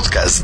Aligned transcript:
Podcast. 0.00 0.42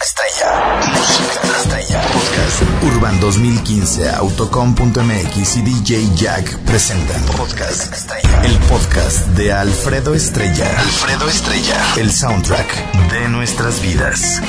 Estrella. 0.00 0.80
Música 0.94 1.40
estrella. 1.60 2.00
Podcast. 2.00 2.62
Urban 2.84 3.20
2015, 3.20 4.08
Autocom.mx 4.08 5.56
y 5.56 5.62
DJ 5.62 6.08
Jack 6.14 6.56
presentan 6.60 7.20
Podcast 7.36 7.92
Estrella. 7.92 8.42
El 8.44 8.56
podcast 8.60 9.26
de 9.36 9.52
Alfredo 9.52 10.14
Estrella. 10.14 10.70
Alfredo 10.78 11.28
Estrella. 11.28 11.76
El 11.98 12.10
soundtrack 12.10 12.92
de 13.12 13.28
nuestras 13.28 13.82
vidas. 13.82 14.40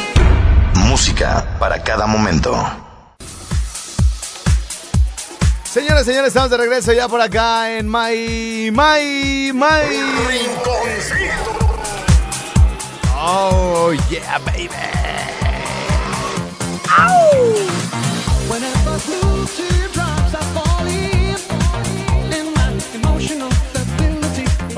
Música 0.75 1.57
para 1.59 1.83
cada 1.83 2.07
momento. 2.07 2.55
Señoras, 5.65 6.05
señores, 6.05 6.29
estamos 6.29 6.49
de 6.49 6.57
regreso 6.57 6.93
ya 6.93 7.09
por 7.09 7.19
acá 7.19 7.77
en 7.77 7.91
My, 7.91 8.71
My, 8.71 9.51
My. 9.53 11.68
Oh, 13.21 13.91
yeah, 14.09 14.37
baby. 14.39 14.73
Whenever 17.49 17.78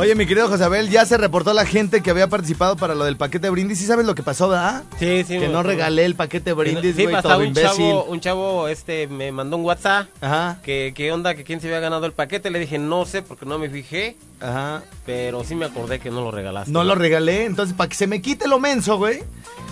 Oye, 0.02 0.16
mi 0.16 0.26
querido 0.26 0.48
Josabel, 0.48 0.90
ya 0.90 1.06
se 1.06 1.16
reportó 1.16 1.54
la 1.54 1.64
gente 1.64 2.02
que 2.02 2.10
había 2.10 2.28
participado 2.28 2.76
para 2.76 2.96
lo 2.96 3.06
del 3.06 3.18
paquete 3.18 3.52
brindis. 3.52 3.78
¿Sí 3.78 3.86
sabes 3.86 4.04
lo 4.08 4.16
que 4.16 4.24
pasó, 4.24 4.50
verdad? 4.50 4.82
Sí, 4.98 5.24
sí. 5.28 5.38
Que 5.38 5.48
no 5.48 5.62
regalé 5.62 6.06
el 6.06 6.16
paquete 6.16 6.54
brindis, 6.54 6.96
Sí, 6.96 7.04
güey, 7.04 7.14
hasta 7.16 7.30
todo 7.30 7.40
un 7.42 7.46
imbécil. 7.48 7.70
chavo, 7.70 8.04
un 8.06 8.20
chavo 8.20 8.68
este, 8.68 9.06
me 9.08 9.32
mandó 9.32 9.58
un 9.58 9.64
WhatsApp. 9.66 10.08
Ajá, 10.20 10.58
Que 10.64 10.94
qué 10.96 11.12
onda, 11.12 11.36
que 11.36 11.44
quién 11.44 11.62
se 11.62 11.68
había 11.68 11.80
ganado 11.82 12.08
el 12.08 12.14
paquete. 12.14 12.50
Le 12.50 12.58
dije, 12.58 12.80
no 12.80 13.06
sé, 13.06 13.22
porque 13.22 13.46
no 13.46 13.60
me 13.60 13.70
fijé. 13.70 14.18
ajá. 14.40 14.82
Pero 15.06 15.44
sí 15.44 15.54
me 15.54 15.66
acordé 15.66 16.00
que 16.00 16.10
no 16.10 16.22
lo 16.22 16.32
regalaste. 16.32 16.72
No 16.72 16.84
lo 16.84 16.96
regalé, 16.96 17.46
entonces 17.46 17.76
para 17.76 17.88
que 17.90 17.96
se 17.96 18.08
me 18.08 18.24
quite 18.24 18.48
lo 18.48 18.60
menso, 18.60 18.98
güey. 18.98 19.24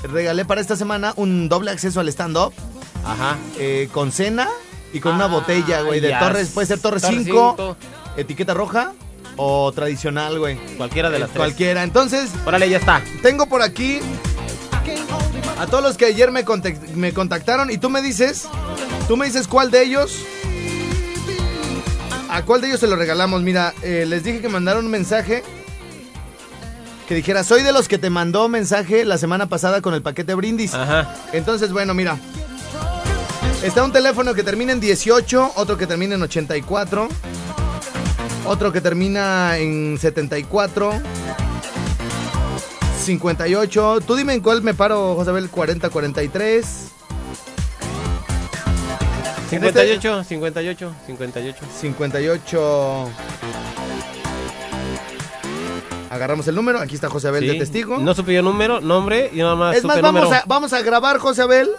Regalé 0.03 0.45
para 0.45 0.61
esta 0.61 0.75
semana 0.75 1.13
un 1.15 1.49
doble 1.49 1.71
acceso 1.71 1.99
al 2.01 2.07
stand-up 2.09 2.53
Ajá. 3.03 3.35
eh, 3.57 3.89
con 3.91 4.11
cena 4.11 4.47
y 4.93 4.99
con 4.99 5.15
una 5.15 5.25
Ah, 5.25 5.27
botella, 5.27 5.81
güey, 5.81 5.99
de. 5.99 6.13
Torres. 6.19 6.49
Puede 6.53 6.67
ser 6.67 6.79
Torres 6.79 7.01
Torres 7.01 7.23
5, 7.25 7.55
cinco. 7.57 7.77
etiqueta 8.15 8.53
roja 8.53 8.93
o 9.37 9.71
tradicional, 9.71 10.37
güey. 10.39 10.57
Cualquiera 10.77 11.09
de 11.09 11.19
las 11.19 11.29
Eh, 11.29 11.31
tres. 11.33 11.37
Cualquiera. 11.45 11.83
Entonces, 11.83 12.29
Órale, 12.45 12.69
ya 12.69 12.77
está. 12.77 13.01
tengo 13.21 13.47
por 13.47 13.61
aquí 13.61 13.99
a 15.57 15.67
todos 15.67 15.83
los 15.83 15.97
que 15.97 16.05
ayer 16.05 16.31
me, 16.31 16.45
contact- 16.45 16.89
me 16.95 17.13
contactaron 17.13 17.69
y 17.71 17.77
tú 17.77 17.89
me 17.89 18.01
dices, 18.01 18.47
tú 19.07 19.17
me 19.17 19.25
dices 19.25 19.47
cuál 19.47 19.71
de 19.71 19.83
ellos, 19.83 20.17
a 22.29 22.43
cuál 22.43 22.61
de 22.61 22.67
ellos 22.67 22.79
se 22.79 22.87
lo 22.87 22.95
regalamos. 22.95 23.41
Mira, 23.41 23.73
eh, 23.81 24.05
les 24.07 24.23
dije 24.23 24.39
que 24.41 24.49
mandaron 24.49 24.85
un 24.85 24.91
mensaje 24.91 25.43
que 27.07 27.15
dijera, 27.15 27.43
soy 27.43 27.63
de 27.63 27.73
los 27.73 27.87
que 27.87 27.97
te 27.97 28.09
mandó 28.11 28.47
mensaje 28.49 29.03
la 29.03 29.17
semana 29.17 29.47
pasada 29.47 29.81
con 29.81 29.93
el 29.95 30.01
paquete 30.03 30.35
brindis. 30.35 30.73
Ajá. 30.75 31.15
Entonces, 31.33 31.71
bueno, 31.71 31.93
mira. 31.93 32.17
Está 33.63 33.83
un 33.83 33.91
teléfono 33.91 34.33
que 34.33 34.43
termina 34.43 34.71
en 34.71 34.79
18, 34.79 35.51
otro 35.55 35.77
que 35.77 35.85
termina 35.85 36.15
en 36.15 36.21
84, 36.21 37.09
otro 38.49 38.71
que 38.71 38.81
termina 38.81 39.57
en 39.57 39.97
74, 39.99 40.91
58. 43.03 43.99
Tú 44.05 44.15
dime 44.15 44.33
en 44.33 44.41
cuál 44.41 44.61
me 44.63 44.73
paro, 44.73 45.13
Josabel, 45.15 45.49
40, 45.49 45.89
43. 45.89 46.85
58, 49.51 50.23
58, 50.23 50.93
58. 51.07 51.65
58. 51.79 53.09
Agarramos 56.09 56.47
el 56.47 56.55
número, 56.55 56.79
aquí 56.79 56.95
está 56.95 57.07
Josabel 57.07 57.45
de 57.45 57.53
Sí. 57.53 57.59
testigo. 57.59 57.99
No 57.99 58.15
supe 58.15 58.33
yo 58.33 58.41
número, 58.41 58.81
nombre 58.81 59.29
y 59.31 59.37
nada 59.37 59.55
más. 59.55 59.77
es 59.77 59.83
más, 59.83 60.01
vamos 60.01 60.23
número. 60.23 60.41
a, 60.41 60.43
vamos 60.47 60.73
a 60.73 60.81
grabar, 60.81 61.19
Josabel, 61.19 61.69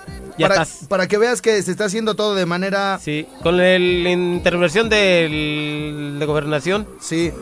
Ya 0.40 0.48
para, 0.48 0.62
estás. 0.62 0.88
para 0.88 1.06
que 1.08 1.18
veas 1.18 1.40
que 1.42 1.62
se 1.62 1.70
está 1.70 1.84
haciendo 1.84 2.14
todo 2.16 2.34
de 2.34 2.46
manera... 2.46 2.98
Sí, 3.02 3.26
con 3.42 3.56
la 3.56 3.76
intervención 3.76 4.88
del, 4.88 6.16
de 6.18 6.26
gobernación, 6.26 6.88
Sí. 7.00 7.32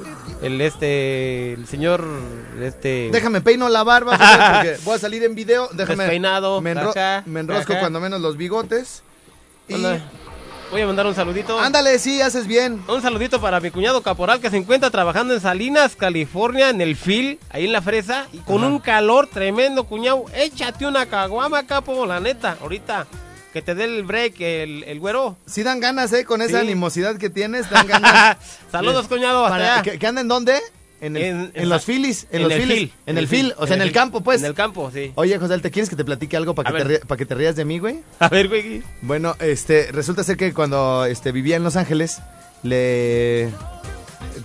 el 0.42 0.60
este, 0.60 1.54
el 1.54 1.66
señor, 1.66 2.04
este... 2.60 3.08
Déjame 3.12 3.40
peino 3.40 3.68
la 3.68 3.82
barba 3.84 4.12
porque 4.54 4.76
voy 4.84 4.96
a 4.96 4.98
salir 4.98 5.22
en 5.24 5.34
video. 5.34 5.68
Déjame. 5.72 6.04
Despeinado, 6.04 6.60
Me, 6.60 6.74
enro- 6.74 6.90
acá, 6.90 7.22
me 7.26 7.40
enrosco 7.40 7.72
acá. 7.72 7.80
cuando 7.80 8.00
menos 8.00 8.20
los 8.20 8.36
bigotes. 8.36 9.02
Y. 9.68 9.74
Anda, 9.74 10.00
Voy 10.70 10.82
a 10.82 10.86
mandar 10.86 11.06
un 11.06 11.14
saludito. 11.14 11.58
Ándale, 11.58 11.98
sí, 11.98 12.20
haces 12.20 12.46
bien. 12.46 12.82
Un 12.88 13.00
saludito 13.00 13.40
para 13.40 13.58
mi 13.58 13.70
cuñado 13.70 14.02
caporal 14.02 14.38
que 14.40 14.50
se 14.50 14.58
encuentra 14.58 14.90
trabajando 14.90 15.32
en 15.32 15.40
Salinas, 15.40 15.96
California, 15.96 16.68
en 16.68 16.82
el 16.82 16.94
FIL, 16.94 17.38
ahí 17.48 17.64
en 17.64 17.72
la 17.72 17.80
fresa, 17.80 18.26
y 18.34 18.38
con 18.38 18.62
un 18.62 18.78
calor 18.78 19.28
tremendo, 19.28 19.84
cuñado. 19.84 20.26
Échate 20.34 20.86
una 20.86 21.06
caguama, 21.06 21.66
capo, 21.66 22.04
la 22.04 22.20
neta, 22.20 22.58
ahorita. 22.60 23.06
Que 23.54 23.62
te 23.62 23.74
dé 23.74 23.84
el 23.84 24.02
break, 24.02 24.38
el, 24.42 24.84
el 24.84 25.00
güero. 25.00 25.38
Sí 25.46 25.62
dan 25.62 25.80
ganas, 25.80 26.12
¿eh? 26.12 26.26
Con 26.26 26.42
esa 26.42 26.58
Sí. 26.58 26.64
animosidad 26.66 27.16
que 27.16 27.30
tienes, 27.30 27.70
dan 27.70 27.86
ganas. 27.88 28.36
Saludos, 28.70 29.08
cuñado, 29.08 29.46
hasta 29.46 29.56
Para, 29.58 29.72
allá. 29.74 29.82
¿que, 29.82 29.98
que 29.98 30.06
anden 30.06 30.28
dónde? 30.28 30.60
En, 31.00 31.16
el- 31.16 31.50
En- 31.54 31.68
los 31.68 31.84
filis. 31.84 32.26
En, 32.30 32.36
en 32.36 32.42
los 32.44 32.52
el 32.52 32.60
filis. 32.62 32.78
fil, 32.78 32.92
En 33.06 33.18
el 33.18 33.28
fil, 33.28 33.54
o 33.56 33.66
sea, 33.66 33.76
en 33.76 33.82
el 33.82 33.92
campo, 33.92 34.20
pues. 34.22 34.40
En 34.40 34.46
el 34.46 34.54
campo, 34.54 34.90
sí. 34.92 35.12
Oye, 35.14 35.38
José, 35.38 35.58
¿te 35.58 35.70
quieres 35.70 35.88
que 35.88 35.96
te 35.96 36.04
platique 36.04 36.36
algo 36.36 36.54
para 36.54 36.72
que, 36.72 36.84
te 36.84 36.98
para 37.06 37.16
que 37.18 37.26
te 37.26 37.34
rías 37.34 37.56
de 37.56 37.64
mí, 37.64 37.78
güey? 37.78 38.00
A 38.18 38.28
ver, 38.28 38.48
güey. 38.48 38.82
Bueno, 39.02 39.34
este, 39.40 39.90
resulta 39.92 40.24
ser 40.24 40.36
que 40.36 40.52
cuando 40.52 41.04
este, 41.04 41.30
vivía 41.32 41.56
en 41.56 41.64
Los 41.64 41.76
Ángeles, 41.76 42.18
le. 42.62 43.50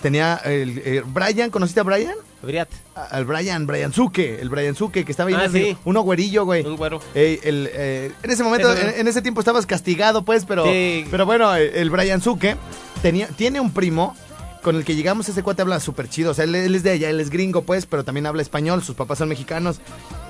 Tenía. 0.01 0.39
El, 0.43 0.79
eh, 0.85 1.03
Brian, 1.05 1.49
¿conociste 1.49 1.79
a 1.79 1.83
Brian? 1.83 2.15
Briat, 2.41 2.67
Al 2.95 3.23
Brian, 3.25 3.65
Brian 3.65 3.93
Zuke, 3.93 4.39
el 4.41 4.49
Brian 4.49 4.75
Zuke, 4.75 5.05
que 5.05 5.11
estaba 5.11 5.29
ahí 5.29 5.35
Ah, 5.37 5.47
sí. 5.49 5.77
uno 5.85 6.01
güerillo, 6.01 6.43
güey. 6.43 6.65
un 6.65 6.75
güero. 6.75 6.99
El, 7.15 7.69
eh, 7.71 8.11
en 8.21 8.31
ese 8.31 8.43
momento, 8.43 8.75
en, 8.75 8.99
en 8.99 9.07
ese 9.07 9.21
tiempo 9.21 9.39
estabas 9.39 9.65
castigado, 9.65 10.23
pues, 10.25 10.43
pero, 10.45 10.65
Sí. 10.65 11.05
pero 11.09 11.25
bueno, 11.25 11.55
el, 11.55 11.89
Brian 11.89 12.19
Zuke 12.21 12.57
tenía, 13.01 13.27
tiene 13.27 13.61
un 13.61 13.71
primo 13.71 14.13
con 14.63 14.75
el 14.75 14.83
que 14.85 14.95
llegamos, 14.95 15.29
ese 15.29 15.43
cuate 15.43 15.61
habla 15.61 15.79
súper 15.79 16.09
chido, 16.09 16.31
o 16.31 16.33
sea, 16.33 16.45
él, 16.45 16.55
él 16.55 16.73
es 16.73 16.81
de 16.83 16.91
allá, 16.91 17.09
él 17.09 17.19
es 17.19 17.29
gringo, 17.29 17.61
pues, 17.63 17.85
pero 17.85 18.03
también 18.03 18.25
habla 18.25 18.41
español, 18.41 18.81
sus 18.81 18.95
papás 18.95 19.19
son 19.19 19.29
mexicanos, 19.29 19.79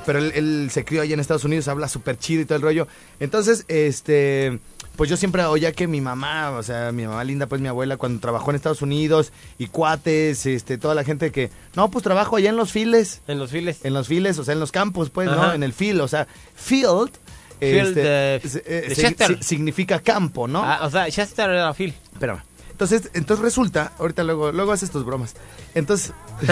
pero 0.06 0.20
él, 0.20 0.32
él 0.36 0.70
se 0.72 0.84
crió 0.84 1.02
allá 1.02 1.14
en 1.14 1.20
Estados 1.22 1.46
Unidos, 1.46 1.68
habla 1.70 1.88
súper 1.88 2.18
chido 2.18 2.42
y 2.42 2.46
todo 2.46 2.56
el 2.58 2.62
rollo. 2.62 2.88
Entonces, 3.22 3.64
este, 3.70 4.60
pues 4.96 5.10
yo 5.10 5.16
siempre 5.18 5.44
oía 5.46 5.72
que 5.72 5.88
mi 5.88 6.02
mamá, 6.02 6.52
o 6.52 6.64
sea, 6.64 6.92
mi 6.92 7.06
mamá 7.06 7.24
linda, 7.24 7.46
pues 7.48 7.62
mi 7.62 7.68
abuela, 7.68 7.96
cuando 7.98 8.20
trabajó 8.20 8.50
en 8.50 8.56
Estados 8.56 8.82
Unidos, 8.82 9.32
y 9.58 9.68
cuates, 9.68 10.46
este, 10.46 10.78
toda 10.78 10.96
la 10.96 11.04
gente 11.04 11.32
que, 11.32 11.50
no, 11.76 11.90
pues 11.92 12.04
trabajo 12.04 12.36
allá 12.36 12.50
en 12.50 12.58
los 12.58 12.72
files 12.72 13.22
En 13.28 13.40
los 13.40 13.52
files. 13.52 13.80
en 13.86 13.94
los 13.94 14.08
files, 14.08 14.38
o 14.40 14.44
sea, 14.44 14.54
en 14.54 14.60
los 14.60 14.72
campos, 14.72 15.10
pues, 15.10 15.30
¿no? 15.30 15.54
En 15.54 15.64
el 15.64 15.74
field, 15.74 16.02
o 16.02 16.08
sea, 16.08 16.28
field, 16.56 17.12
Field 17.60 17.96
de- 17.96 18.42
se- 18.46 18.64
eh, 18.66 18.90
de 18.90 18.96
Chester. 18.96 19.42
significa 19.44 20.00
campo, 20.00 20.50
¿no? 20.50 20.64
Ah, 20.66 20.80
o 20.84 20.90
sea, 20.90 21.10
Chester 21.10 21.50
era 21.50 21.74
Phil. 21.74 21.94
Espérame. 22.12 22.40
Entonces, 22.73 23.09
entonces 23.13 23.44
resulta, 23.44 23.94
ahorita 24.00 24.23
luego, 24.23 24.51
luego 24.51 24.72
haces 24.73 24.91
tus 24.91 25.06
bromas. 25.06 25.35
Entonces, 25.73 26.11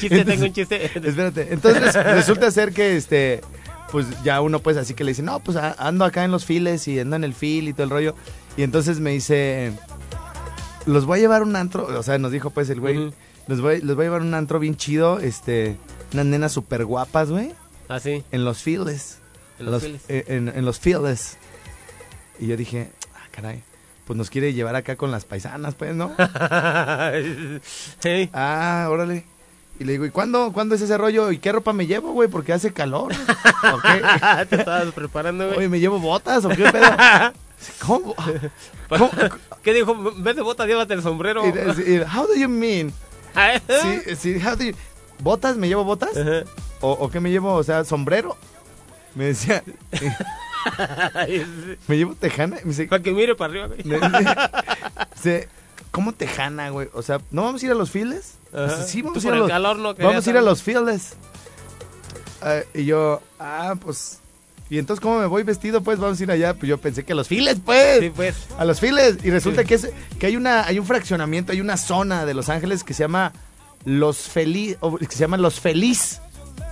Chiste, 0.00 0.24
tengo 0.24 0.44
un 0.44 0.52
chiste. 0.52 0.84
espérate, 0.84 1.48
entonces 1.52 1.82
res- 1.94 1.94
resulta 2.14 2.50
ser 2.50 2.72
que 2.72 2.96
este, 2.96 3.40
pues 3.90 4.06
ya 4.22 4.40
uno 4.40 4.60
pues 4.60 4.76
así 4.76 4.94
que 4.94 5.04
le 5.04 5.12
dice, 5.12 5.22
no, 5.22 5.40
pues 5.40 5.56
ando 5.56 6.04
acá 6.04 6.24
en 6.24 6.30
los 6.30 6.44
files 6.44 6.86
y 6.88 6.98
ando 7.00 7.16
en 7.16 7.24
el 7.24 7.34
fil 7.34 7.68
y 7.68 7.72
todo 7.72 7.84
el 7.84 7.90
rollo. 7.90 8.14
Y 8.56 8.62
entonces 8.62 9.00
me 9.00 9.10
dice, 9.10 9.72
los 10.86 11.04
voy 11.06 11.18
a 11.18 11.22
llevar 11.22 11.42
un 11.42 11.56
antro, 11.56 11.86
o 11.86 12.02
sea, 12.02 12.18
nos 12.18 12.32
dijo 12.32 12.50
pues 12.50 12.68
el 12.70 12.80
güey, 12.80 12.98
Ujú. 12.98 13.14
los, 13.46 13.60
voy, 13.60 13.80
los 13.80 13.96
voy 13.96 14.04
a 14.04 14.06
llevar 14.08 14.22
un 14.22 14.34
antro 14.34 14.58
bien 14.58 14.76
chido, 14.76 15.18
este, 15.18 15.76
unas 16.12 16.26
nenas 16.26 16.52
súper 16.52 16.84
guapas, 16.84 17.30
güey. 17.30 17.52
Ah, 17.88 18.00
sí. 18.00 18.22
en 18.32 18.44
los 18.44 18.62
fields. 18.62 19.18
En 19.58 19.66
los 19.70 19.82
fields. 19.82 20.02
eh, 20.08 20.24
en, 20.28 20.48
en 20.48 20.64
los 20.64 20.78
fields. 20.78 21.36
Y 22.38 22.46
yo 22.46 22.56
dije, 22.56 22.90
ah, 23.14 23.26
caray, 23.30 23.62
pues 24.08 24.16
nos 24.16 24.30
quiere 24.30 24.54
llevar 24.54 24.74
acá 24.74 24.96
con 24.96 25.10
las 25.10 25.24
paisanas, 25.26 25.74
pues, 25.74 25.94
¿no? 25.94 26.10
Sí. 28.00 28.30
ah, 28.32 28.88
órale. 28.90 29.24
Y 29.78 29.84
le 29.84 29.92
digo, 29.92 30.06
¿y 30.06 30.10
cuándo, 30.10 30.50
cuándo 30.52 30.74
es 30.74 30.80
ese 30.80 30.96
rollo? 30.98 31.30
¿Y 31.30 31.38
qué 31.38 31.52
ropa 31.52 31.72
me 31.72 31.86
llevo, 31.86 32.12
güey? 32.12 32.28
Porque 32.28 32.52
hace 32.52 32.72
calor. 32.72 33.12
¿O 33.12 33.78
qué? 33.80 34.46
Te 34.50 34.56
estabas 34.56 34.92
preparando, 34.94 35.46
güey. 35.46 35.58
Oye, 35.58 35.68
¿me 35.68 35.78
llevo 35.78 36.00
botas 36.00 36.44
o 36.46 36.48
qué 36.48 36.64
pedo? 36.72 36.90
¿Cómo? 37.86 38.14
¿Cómo? 38.88 39.10
¿Qué 39.62 39.74
dijo? 39.74 39.92
En 40.16 40.24
vez 40.24 40.34
de 40.36 40.42
bota, 40.42 40.66
llévate 40.66 40.94
el 40.94 41.02
sombrero. 41.02 41.42
Y- 41.46 41.92
y- 41.92 42.00
How 42.00 42.26
do 42.26 42.34
you 42.34 42.48
mean? 42.48 42.92
Sí, 43.68 44.16
sí, 44.16 44.40
how 44.44 44.56
do 44.56 44.64
you- 44.64 44.74
¿Botas? 45.20 45.56
¿Me 45.56 45.68
llevo 45.68 45.84
botas? 45.84 46.10
¿O, 46.80 46.92
o 46.92 47.10
qué 47.10 47.20
me 47.20 47.30
llevo? 47.30 47.52
O 47.54 47.62
sea, 47.62 47.84
sombrero. 47.84 48.36
Me 49.14 49.26
decía, 49.26 49.62
¿me 51.86 51.96
llevo 51.96 52.14
tejana? 52.14 52.56
Me 52.62 52.70
dice, 52.70 52.86
Para 52.86 53.02
que 53.02 53.12
mire 53.12 53.34
para 53.34 53.50
arriba, 53.52 53.66
güey. 53.68 53.84
Me- 53.84 54.00
Dice, 55.14 55.48
¿cómo 55.90 56.12
tejana, 56.12 56.70
güey? 56.70 56.88
O 56.92 57.02
sea, 57.02 57.20
¿no 57.30 57.42
vamos 57.42 57.62
a 57.62 57.66
ir 57.66 57.72
a 57.72 57.74
los. 57.74 57.92
Dice, 57.92 58.22
sí, 58.86 59.02
vamos 59.02 59.24
a 59.24 59.28
ir 59.28 59.34
a 59.34 59.36
los, 59.36 59.48
calor 59.48 59.76
no 59.76 59.94
vamos 59.94 60.26
a 60.26 60.30
ir 60.30 60.36
a 60.36 60.42
los 60.42 60.62
fields. 60.62 61.14
Ah, 62.40 62.60
y 62.74 62.84
yo, 62.84 63.20
ah, 63.38 63.74
pues... 63.80 64.20
¿Y 64.70 64.78
entonces 64.78 65.00
cómo 65.00 65.18
me 65.18 65.26
voy 65.26 65.44
vestido? 65.44 65.82
Pues 65.82 65.98
vamos 65.98 66.20
a 66.20 66.22
ir 66.22 66.30
allá. 66.30 66.52
Pues 66.52 66.68
yo 66.68 66.76
pensé 66.76 67.02
que 67.02 67.12
a 67.12 67.16
los 67.16 67.26
files, 67.26 67.56
pues. 67.64 68.00
Sí, 68.00 68.10
pues. 68.10 68.36
A 68.58 68.66
los 68.66 68.80
files. 68.80 69.16
Y 69.24 69.30
resulta 69.30 69.64
que, 69.64 69.74
es, 69.74 69.88
que 70.18 70.26
hay, 70.26 70.36
una, 70.36 70.66
hay 70.66 70.78
un 70.78 70.84
fraccionamiento, 70.84 71.52
hay 71.52 71.62
una 71.62 71.78
zona 71.78 72.26
de 72.26 72.34
Los 72.34 72.50
Ángeles 72.50 72.84
que 72.84 72.92
se 72.92 73.02
llama 73.04 73.32
los 73.86 74.18
feliz, 74.18 74.76
que 75.00 75.14
se 75.14 75.20
llaman 75.20 75.40
los 75.40 75.58
feliz. 75.58 76.20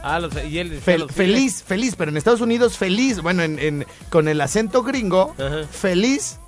Ah, 0.08 0.20
los, 0.20 0.32
y 0.44 0.58
él 0.58 0.70
decía 0.70 0.94
Fel- 0.94 0.99
los 1.00 1.12
feliz, 1.12 1.62
feliz, 1.67 1.94
pero 1.97 2.11
en 2.11 2.17
Estados 2.17 2.41
Unidos 2.41 2.76
feliz, 2.79 3.20
bueno, 3.20 3.43
en, 3.43 3.58
en- 3.58 3.87
con 4.11 4.29
el 4.29 4.41
acento 4.41 4.82
gringo, 4.82 5.35
Ajá. 5.38 5.64
feliz, 5.70 6.38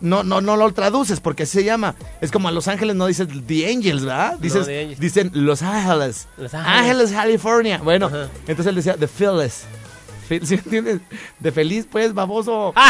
no, 0.00 0.22
no, 0.22 0.40
no 0.40 0.56
lo 0.56 0.72
traduces 0.72 1.20
porque 1.20 1.42
así 1.44 1.58
se 1.58 1.64
llama. 1.64 1.94
Es 2.20 2.30
como 2.30 2.48
a 2.48 2.52
Los 2.52 2.68
Ángeles 2.68 2.96
no 2.96 3.06
dices 3.06 3.28
The 3.46 3.70
Angels, 3.70 4.04
¿verdad? 4.04 4.38
Dices, 4.38 4.68
Angels. 4.68 4.98
Dicen 5.00 5.30
Los 5.34 5.62
Ángeles. 5.62 6.26
Los 6.36 6.54
Ángeles. 6.54 7.10
California. 7.12 7.78
Bueno, 7.82 8.06
Ajá. 8.06 8.28
entonces 8.46 8.66
él 8.66 8.74
decía 8.76 8.96
The 8.96 9.08
Phyllis. 9.08 9.64
¿Sí 10.28 10.54
entiendes? 10.56 11.00
De 11.38 11.50
feliz, 11.52 11.86
pues, 11.90 12.12
baboso. 12.12 12.74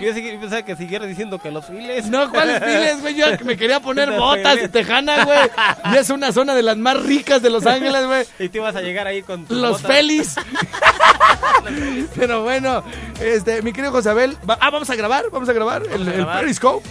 Yo 0.00 0.40
pensaba 0.40 0.62
que 0.62 0.76
siguiera 0.76 1.06
diciendo 1.06 1.38
que 1.38 1.50
los 1.50 1.66
files. 1.66 2.06
No, 2.06 2.30
¿cuáles 2.30 2.58
files, 2.64 3.00
güey? 3.00 3.14
Yo 3.14 3.26
me 3.44 3.56
quería 3.56 3.80
poner 3.80 4.10
botas 4.12 4.58
y 4.64 4.68
tejana, 4.68 5.24
güey. 5.24 5.38
Y 5.92 5.96
es 5.98 6.10
una 6.10 6.32
zona 6.32 6.54
de 6.54 6.62
las 6.62 6.76
más 6.76 7.00
ricas 7.02 7.42
de 7.42 7.50
Los 7.50 7.66
Ángeles, 7.66 8.06
güey. 8.06 8.24
Y 8.38 8.48
tú 8.48 8.58
ibas 8.58 8.74
a 8.76 8.80
llegar 8.82 9.06
ahí 9.06 9.22
con 9.22 9.44
tus 9.46 9.56
Los 9.56 9.82
botas. 9.82 9.96
Félix. 9.96 10.36
Pero 12.16 12.42
bueno, 12.42 12.82
este, 13.20 13.62
mi 13.62 13.72
querido 13.72 13.92
Josabel. 13.92 14.36
va- 14.48 14.58
ah, 14.60 14.70
vamos 14.70 14.88
a 14.90 14.94
grabar, 14.94 15.24
vamos 15.30 15.48
a 15.48 15.52
grabar 15.52 15.82
el, 15.84 15.90
a 15.92 15.94
el 15.94 16.04
grabar. 16.12 16.40
Periscope. 16.40 16.88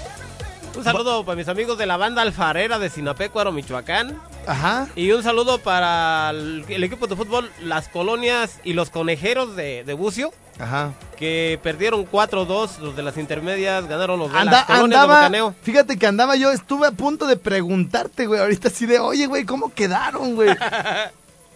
Un 0.78 0.84
saludo 0.84 1.26
para 1.26 1.36
mis 1.36 1.48
amigos 1.48 1.78
de 1.78 1.86
la 1.86 1.98
banda 1.98 2.22
Alfarera 2.22 2.80
de 2.80 2.90
Sinapecuaro, 2.90 3.52
Michoacán. 3.52 4.20
Ajá. 4.50 4.88
Y 4.96 5.12
un 5.12 5.22
saludo 5.24 5.60
para 5.60 6.32
el, 6.32 6.66
el 6.68 6.84
equipo 6.84 7.08
de 7.08 7.16
fútbol 7.16 7.52
Las 7.62 7.88
Colonias 7.88 8.60
y 8.64 8.74
los 8.74 8.90
Conejeros 8.90 9.56
de, 9.56 9.84
de 9.84 9.94
Bucio, 9.94 10.34
Ajá. 10.60 10.94
que 11.18 11.60
perdieron 11.62 12.06
4-2. 12.10 12.80
Los 12.80 12.96
de 12.96 13.04
las 13.04 13.18
intermedias 13.18 13.88
ganaron 13.88 14.18
los 14.20 14.32
de 14.34 14.40
Anda- 14.40 14.52
las 14.52 14.66
Colonias 14.66 15.08
de 15.08 15.14
andaba, 15.16 15.54
fíjate 15.62 15.98
que 15.98 16.08
andaba 16.08 16.36
yo, 16.36 16.52
estuve 16.52 16.88
a 16.88 16.92
punto 16.92 17.28
de 17.28 17.38
preguntarte, 17.38 18.26
güey, 18.26 18.40
ahorita 18.42 18.70
así 18.70 18.86
de, 18.86 19.00
oye, 19.00 19.28
güey, 19.28 19.46
¿cómo 19.46 19.74
quedaron, 19.74 20.34
güey? 20.36 20.50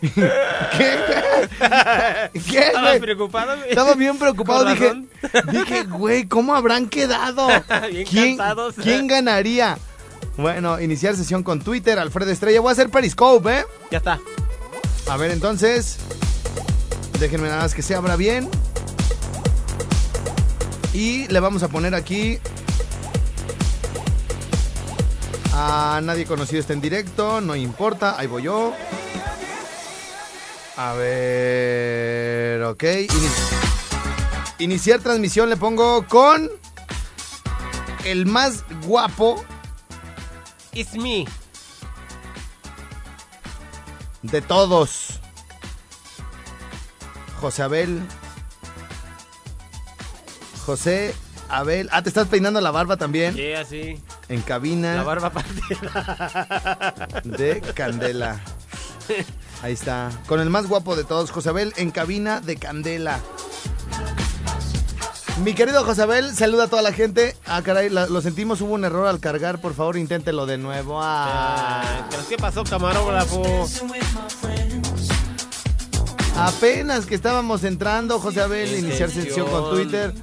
¿Qué? 0.01 0.99
¿Qué, 2.49 2.59
¿Estabas 2.59 2.89
güey? 2.89 2.99
preocupado? 2.99 3.55
güey? 3.57 3.69
Estaba 3.69 3.93
bien 3.95 4.17
preocupado, 4.17 4.65
dije, 4.65 4.93
dije, 5.51 5.83
güey, 5.85 6.25
¿cómo 6.27 6.55
habrán 6.55 6.87
quedado? 6.89 7.47
Bien 7.89 8.05
¿Quién, 8.05 8.37
cansados. 8.37 8.75
¿Quién 8.81 9.07
ganaría? 9.07 9.77
Bueno, 10.37 10.79
iniciar 10.81 11.15
sesión 11.15 11.43
con 11.43 11.61
Twitter, 11.61 11.99
Alfredo 11.99 12.31
Estrella. 12.31 12.59
Voy 12.59 12.69
a 12.69 12.73
hacer 12.73 12.89
Periscope, 12.89 13.59
¿eh? 13.59 13.65
Ya 13.91 13.99
está. 13.99 14.19
A 15.09 15.17
ver, 15.17 15.31
entonces, 15.31 15.97
déjenme 17.19 17.49
nada 17.49 17.61
más 17.61 17.73
que 17.75 17.81
se 17.81 17.93
abra 17.95 18.15
bien. 18.15 18.49
Y 20.93 21.27
le 21.27 21.39
vamos 21.39 21.63
a 21.63 21.67
poner 21.67 21.93
aquí... 21.95 22.39
A 25.55 26.01
nadie 26.03 26.25
conocido 26.25 26.59
está 26.59 26.73
en 26.73 26.81
directo, 26.81 27.39
no 27.39 27.55
importa, 27.55 28.15
ahí 28.17 28.25
voy 28.25 28.41
yo. 28.43 28.73
A 30.77 30.93
ver, 30.93 32.63
ok. 32.63 32.83
Ini- 32.83 34.57
Iniciar 34.57 34.99
transmisión 35.01 35.49
le 35.51 35.57
pongo 35.57 36.07
con 36.07 36.49
el 38.03 38.25
más 38.25 38.63
guapo 38.87 39.43
It's 40.73 40.95
me. 40.95 41.25
de 44.23 44.41
todos. 44.41 45.19
José 47.39 47.63
Abel. 47.63 48.01
José 50.65 51.13
Abel. 51.49 51.89
Ah, 51.91 52.01
te 52.01 52.09
estás 52.09 52.27
peinando 52.29 52.61
la 52.61 52.71
barba 52.71 52.97
también. 52.97 53.35
Sí, 53.35 53.53
así. 53.53 54.01
En 54.29 54.41
cabina 54.41 54.95
La 54.95 55.03
barba 55.03 55.29
partida. 55.29 57.07
de 57.23 57.61
Candela. 57.75 58.39
Ahí 59.61 59.73
está. 59.73 60.09
Con 60.27 60.39
el 60.39 60.49
más 60.49 60.67
guapo 60.67 60.95
de 60.95 61.03
todos, 61.03 61.31
José 61.31 61.49
Abel, 61.49 61.73
en 61.75 61.91
cabina 61.91 62.39
de 62.39 62.55
Candela. 62.55 63.19
Mi 65.41 65.53
querido 65.55 65.83
José 65.83 66.03
Abel, 66.03 66.33
saluda 66.35 66.65
a 66.65 66.67
toda 66.67 66.81
la 66.83 66.93
gente. 66.93 67.35
Ah, 67.47 67.61
caray, 67.63 67.89
la- 67.89 68.05
lo 68.07 68.21
sentimos, 68.21 68.61
hubo 68.61 68.73
un 68.75 68.85
error 68.85 69.07
al 69.07 69.19
cargar. 69.19 69.59
Por 69.59 69.73
favor, 69.73 69.97
inténtelo 69.97 70.45
de 70.45 70.57
nuevo. 70.57 70.99
Ah. 71.01 71.81
Ay, 71.83 72.03
¿pero 72.09 72.23
¿Qué 72.29 72.37
pasó, 72.37 72.63
camarógrafo? 72.63 73.67
Apenas 76.37 77.05
que 77.05 77.15
estábamos 77.15 77.63
entrando, 77.63 78.19
José 78.19 78.41
Abel, 78.41 78.73
En 78.73 78.85
iniciar 78.85 79.09
sesión 79.09 79.47
con. 79.49 79.71
Twitter. 79.71 80.13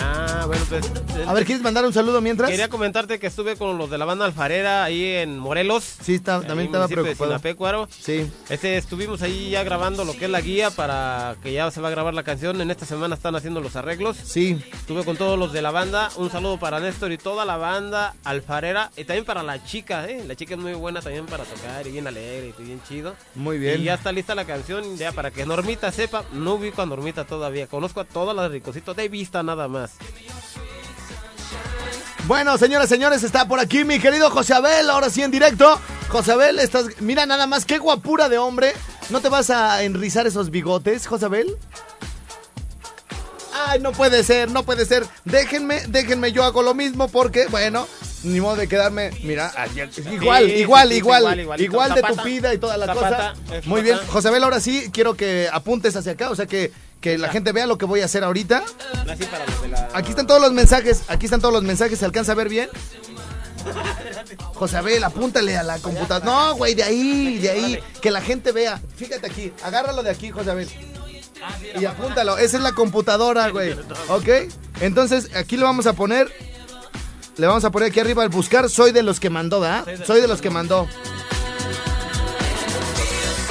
Ah, 0.00 0.44
bueno, 0.46 0.64
pues. 0.68 0.90
A 1.26 1.32
ver, 1.32 1.44
¿quieres 1.44 1.62
mandar 1.62 1.84
un 1.84 1.92
saludo 1.92 2.20
mientras? 2.20 2.50
Quería 2.50 2.68
comentarte 2.68 3.18
que 3.18 3.26
estuve 3.26 3.56
con 3.56 3.76
los 3.78 3.90
de 3.90 3.98
la 3.98 4.04
banda 4.04 4.24
Alfarera 4.24 4.84
ahí 4.84 5.04
en 5.04 5.38
Morelos. 5.38 5.84
Sí, 6.02 6.14
está- 6.14 6.40
también 6.40 6.66
estaba 6.66 6.86
de 6.86 6.94
preocupado. 6.94 7.30
Sinapecuaro. 7.30 7.88
Sí. 7.90 8.30
Este, 8.48 8.76
estuvimos 8.76 9.22
ahí 9.22 9.50
ya 9.50 9.62
grabando 9.64 10.04
lo 10.04 10.12
que 10.16 10.24
es 10.24 10.30
la 10.30 10.40
guía 10.40 10.70
para 10.70 11.36
que 11.42 11.52
ya 11.52 11.70
se 11.70 11.80
va 11.80 11.88
a 11.88 11.90
grabar 11.90 12.14
la 12.14 12.22
canción. 12.22 12.60
En 12.60 12.70
esta 12.70 12.86
semana 12.86 13.14
están 13.14 13.36
haciendo 13.36 13.60
los 13.60 13.76
arreglos. 13.76 14.16
Sí, 14.22 14.62
Estuve 14.72 15.04
con 15.04 15.16
todos 15.16 15.38
los 15.38 15.52
de 15.52 15.62
la 15.62 15.70
banda. 15.70 16.10
Un 16.16 16.30
saludo 16.30 16.58
para 16.58 16.80
Néstor 16.80 17.12
y 17.12 17.18
toda 17.18 17.44
la 17.44 17.56
banda 17.56 18.14
Alfarera. 18.24 18.90
Y 18.96 19.04
también 19.04 19.24
para 19.24 19.42
la 19.42 19.62
chica, 19.64 20.08
¿eh? 20.08 20.24
La 20.26 20.34
chica 20.34 20.54
es 20.54 20.60
muy 20.60 20.74
buena 20.74 21.00
también 21.00 21.26
para 21.26 21.44
tocar 21.44 21.86
y 21.86 21.90
bien 21.90 22.06
alegre 22.06 22.52
y 22.58 22.62
bien 22.62 22.80
chido. 22.88 23.14
muy 23.34 23.58
bien. 23.58 23.80
Y 23.80 23.84
ya 23.84 23.94
está 23.94 24.10
lista 24.12 24.34
la 24.34 24.44
canción, 24.44 24.96
ya 24.96 25.12
para 25.12 25.30
que 25.30 25.44
Normita 25.46 25.92
sepa. 25.92 26.24
No 26.32 26.54
ubico 26.54 26.82
a 26.82 26.86
Normita 26.86 27.24
todavía. 27.24 27.66
Conozco 27.66 28.00
a 28.00 28.04
todas 28.04 28.34
las 28.34 28.50
ricositos 28.50 28.96
de 28.96 29.08
vista 29.08 29.42
nada 29.42 29.68
más. 29.68 29.81
Bueno, 32.26 32.56
señoras, 32.56 32.88
señores, 32.88 33.24
está 33.24 33.48
por 33.48 33.58
aquí 33.58 33.84
mi 33.84 33.98
querido 33.98 34.30
José 34.30 34.54
Abel, 34.54 34.88
ahora 34.90 35.10
sí 35.10 35.22
en 35.22 35.30
directo. 35.30 35.80
José 36.08 36.32
Abel, 36.32 36.58
estás, 36.60 36.86
mira 37.00 37.26
nada 37.26 37.46
más, 37.46 37.64
qué 37.64 37.78
guapura 37.78 38.28
de 38.28 38.38
hombre. 38.38 38.72
¿No 39.10 39.20
te 39.20 39.28
vas 39.28 39.50
a 39.50 39.82
enrizar 39.82 40.26
esos 40.26 40.50
bigotes, 40.50 41.06
José 41.06 41.24
Abel? 41.24 41.56
Ay, 43.66 43.80
no 43.80 43.92
puede 43.92 44.22
ser, 44.22 44.50
no 44.50 44.62
puede 44.62 44.86
ser. 44.86 45.04
Déjenme, 45.24 45.82
déjenme, 45.88 46.32
yo 46.32 46.44
hago 46.44 46.62
lo 46.62 46.74
mismo 46.74 47.08
porque, 47.08 47.46
bueno, 47.48 47.86
ni 48.22 48.40
modo 48.40 48.56
de 48.56 48.68
quedarme, 48.68 49.10
mira, 49.24 49.52
igual, 49.74 49.90
Sí, 49.92 50.02
igual, 50.12 50.44
sí, 50.44 50.50
sí, 50.50 50.56
igual, 50.60 50.92
igual, 50.92 51.40
igualito. 51.40 51.64
igual 51.64 51.94
de 51.94 52.00
Zapata. 52.00 52.22
tupida 52.22 52.54
y 52.54 52.58
toda 52.58 52.76
la 52.76 52.86
Zapata, 52.86 53.34
cosa. 53.46 53.60
Muy 53.66 53.82
bien. 53.82 53.98
José 54.06 54.28
Abel, 54.28 54.44
ahora 54.44 54.60
sí 54.60 54.90
quiero 54.92 55.14
que 55.14 55.48
apuntes 55.52 55.96
hacia 55.96 56.12
acá, 56.12 56.30
o 56.30 56.36
sea 56.36 56.46
que, 56.46 56.72
que 57.02 57.18
la 57.18 57.28
gente 57.28 57.52
vea 57.52 57.66
lo 57.66 57.76
que 57.76 57.84
voy 57.84 58.00
a 58.00 58.06
hacer 58.06 58.24
ahorita. 58.24 58.62
Aquí 59.92 60.12
están 60.12 60.26
todos 60.26 60.40
los 60.40 60.52
mensajes, 60.52 61.02
aquí 61.08 61.26
están 61.26 61.40
todos 61.40 61.52
los 61.52 61.64
mensajes, 61.64 61.98
¿se 61.98 62.04
alcanza 62.06 62.32
a 62.32 62.34
ver 62.36 62.48
bien? 62.48 62.70
José 64.54 64.76
Abel, 64.76 65.02
apúntale 65.04 65.58
a 65.58 65.64
la 65.64 65.78
computadora. 65.80 66.24
No, 66.24 66.54
güey, 66.54 66.74
de 66.74 66.84
ahí, 66.84 67.38
de 67.38 67.50
ahí, 67.50 67.80
que 68.00 68.10
la 68.10 68.20
gente 68.20 68.52
vea. 68.52 68.80
Fíjate 68.96 69.26
aquí, 69.26 69.52
agárralo 69.64 70.02
de 70.02 70.10
aquí, 70.10 70.30
José 70.30 70.52
Abel. 70.52 70.68
Y 71.78 71.84
apúntalo, 71.84 72.38
esa 72.38 72.56
es 72.56 72.62
la 72.62 72.72
computadora, 72.72 73.48
güey. 73.50 73.72
¿Ok? 74.08 74.28
Entonces, 74.80 75.34
aquí 75.34 75.56
le 75.56 75.64
vamos 75.64 75.86
a 75.86 75.94
poner, 75.94 76.32
le 77.36 77.46
vamos 77.48 77.64
a 77.64 77.70
poner 77.70 77.90
aquí 77.90 77.98
arriba 77.98 78.22
el 78.22 78.30
buscar, 78.30 78.70
soy 78.70 78.92
de 78.92 79.02
los 79.02 79.18
que 79.18 79.28
mandó, 79.28 79.60
¿verdad? 79.60 79.84
Soy 80.06 80.20
de 80.20 80.28
los 80.28 80.40
que 80.40 80.50
mandó. 80.50 80.88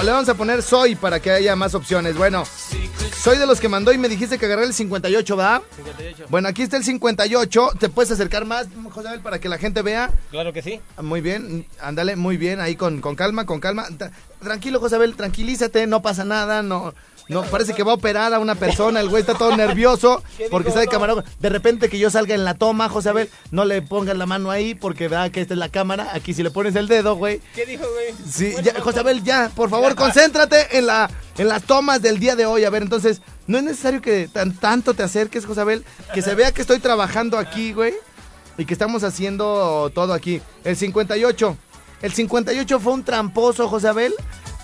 Le 0.02 0.10
vamos 0.10 0.30
a 0.30 0.34
poner 0.34 0.64
soy 0.64 0.96
para 0.96 1.20
que 1.20 1.30
haya 1.30 1.56
más 1.56 1.76
opciones. 1.76 2.16
Bueno, 2.18 2.44
soy 3.22 3.38
de 3.38 3.46
los 3.46 3.60
que 3.60 3.70
mandó 3.70 3.94
y 3.94 3.98
me 3.98 4.10
dijiste 4.10 4.38
que 4.40 4.46
agarré 4.48 4.66
el 4.66 4.74
58, 4.74 5.36
¿verdad? 5.38 5.62
58. 5.76 6.26
Bueno, 6.30 6.48
aquí 6.48 6.64
está 6.64 6.78
el 6.78 6.84
58. 6.84 7.70
¿Te 7.80 7.90
puedes 7.90 8.12
acercar 8.12 8.46
más, 8.46 8.68
José 8.92 9.10
Abel, 9.10 9.20
para 9.22 9.40
que 9.40 9.48
la 9.50 9.58
gente 9.60 9.82
vea? 9.84 10.10
Claro 10.32 10.52
que 10.54 10.62
sí. 10.62 10.82
Muy 11.02 11.22
bien, 11.22 11.68
ándale, 11.80 12.16
muy 12.16 12.38
bien, 12.38 12.60
ahí 12.60 12.76
con, 12.76 13.00
con 13.02 13.16
calma, 13.16 13.46
con 13.46 13.60
calma. 13.60 13.88
Tra- 13.90 14.12
Tranquilo, 14.42 14.80
José 14.80 14.96
Abel, 14.96 15.16
tranquilízate, 15.16 15.86
no 15.88 16.02
pasa 16.02 16.24
nada, 16.26 16.64
no... 16.64 16.94
No, 17.28 17.44
parece 17.44 17.74
que 17.74 17.84
va 17.84 17.92
a 17.92 17.96
operar 17.96 18.34
a 18.34 18.40
una 18.40 18.56
persona, 18.56 19.00
el 19.00 19.10
güey 19.10 19.22
está 19.22 19.36
todo 19.36 19.56
nervioso 19.56 20.22
porque 20.52 20.70
está 20.70 20.82
de 20.82 20.88
camarógrafo. 20.88 21.28
De 21.40 21.50
repente 21.50 21.90
que 21.90 22.00
yo 22.00 22.10
salga 22.10 22.36
en 22.36 22.44
la 22.44 22.56
toma, 22.56 22.90
José 22.90 23.10
Abel, 23.10 23.30
no 23.52 23.66
le 23.66 23.82
pongas 23.82 24.18
la 24.18 24.26
mano 24.26 24.52
ahí 24.52 24.76
porque 24.76 25.08
vea 25.08 25.30
que 25.30 25.42
esta 25.42 25.54
es 25.54 25.60
la 25.60 25.70
cámara. 25.70 26.10
Aquí 26.14 26.34
si 26.34 26.44
le 26.44 26.52
pones 26.52 26.76
el 26.76 26.88
dedo, 26.88 27.16
güey. 27.16 27.42
¿Qué 27.56 27.66
dijo, 27.66 27.86
güey? 27.90 28.14
Sí, 28.30 28.54
ya, 28.64 28.80
José 28.82 29.00
Abel, 29.00 29.24
ya, 29.24 29.52
por 29.56 29.70
favor, 29.70 29.96
concéntrate 29.96 30.78
en 30.78 30.88
la 30.88 31.10
en 31.38 31.48
las 31.48 31.64
tomas 31.64 32.02
del 32.02 32.20
día 32.20 32.36
de 32.36 32.46
hoy. 32.46 32.66
A 32.66 32.70
ver, 32.70 32.84
entonces, 32.84 33.22
no 33.48 33.58
es 33.58 33.64
necesario 33.64 34.02
que 34.02 34.28
tan, 34.32 34.54
tanto 34.54 34.94
te 34.94 35.04
acerques, 35.04 35.46
José 35.46 35.62
Abel, 35.62 35.86
que 36.14 36.22
se 36.22 36.36
vea 36.36 36.52
que 36.52 36.62
estoy 36.62 36.80
trabajando 36.80 37.38
aquí, 37.38 37.74
güey, 37.74 37.94
y 38.58 38.66
que 38.66 38.74
estamos 38.74 39.04
haciendo 39.04 39.92
todo 39.94 40.14
aquí. 40.14 40.42
El 40.64 40.76
58. 40.76 41.58
El 42.02 42.14
58 42.14 42.80
fue 42.80 42.94
un 42.94 43.04
tramposo, 43.04 43.68
José 43.68 43.88
Abel, 43.88 44.14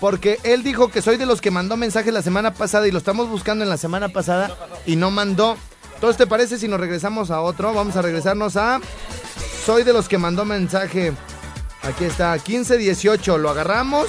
porque 0.00 0.38
él 0.44 0.62
dijo 0.62 0.88
que 0.88 1.02
soy 1.02 1.16
de 1.16 1.26
los 1.26 1.40
que 1.40 1.50
mandó 1.50 1.76
mensajes 1.76 2.12
la 2.12 2.22
semana 2.22 2.54
pasada 2.54 2.86
y 2.86 2.90
lo 2.90 2.98
estamos 2.98 3.28
buscando 3.28 3.64
en 3.64 3.70
la 3.70 3.76
semana 3.76 4.08
pasada 4.08 4.50
y 4.86 4.96
no 4.96 5.10
mandó. 5.10 5.56
Entonces, 5.94 6.16
¿te 6.16 6.26
parece 6.26 6.58
si 6.58 6.68
nos 6.68 6.78
regresamos 6.78 7.30
a 7.30 7.40
otro? 7.40 7.74
Vamos 7.74 7.96
a 7.96 8.02
regresarnos 8.02 8.56
a 8.56 8.80
soy 9.66 9.82
de 9.82 9.92
los 9.92 10.08
que 10.08 10.16
mandó 10.18 10.44
mensaje. 10.44 11.12
Aquí 11.82 12.04
está, 12.04 12.32
1518. 12.34 13.38
Lo 13.38 13.50
agarramos, 13.50 14.06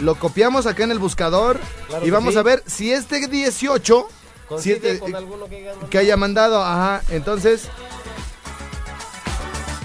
lo 0.00 0.16
copiamos 0.16 0.66
acá 0.66 0.84
en 0.84 0.90
el 0.90 0.98
buscador 0.98 1.58
Claro 1.88 2.04
y 2.06 2.10
vamos 2.10 2.34
sí. 2.34 2.38
a 2.40 2.42
ver 2.42 2.62
si 2.66 2.92
este 2.92 3.26
18 3.28 4.08
si 4.58 4.72
este- 4.72 4.98
con 4.98 5.14
alguno 5.14 5.46
que 5.46 5.72
que 5.90 5.98
haya 5.98 6.16
mandado, 6.16 6.62
ajá, 6.62 7.02
entonces 7.10 7.68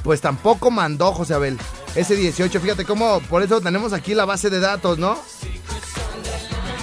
pues 0.03 0.21
tampoco 0.21 0.71
mandó 0.71 1.11
José 1.13 1.33
Abel. 1.35 1.57
Ese 1.95 2.15
18, 2.15 2.59
fíjate 2.59 2.85
cómo, 2.85 3.19
por 3.21 3.41
eso 3.41 3.61
tenemos 3.61 3.93
aquí 3.93 4.13
la 4.13 4.25
base 4.25 4.49
de 4.49 4.59
datos, 4.59 4.97
¿no? 4.97 5.19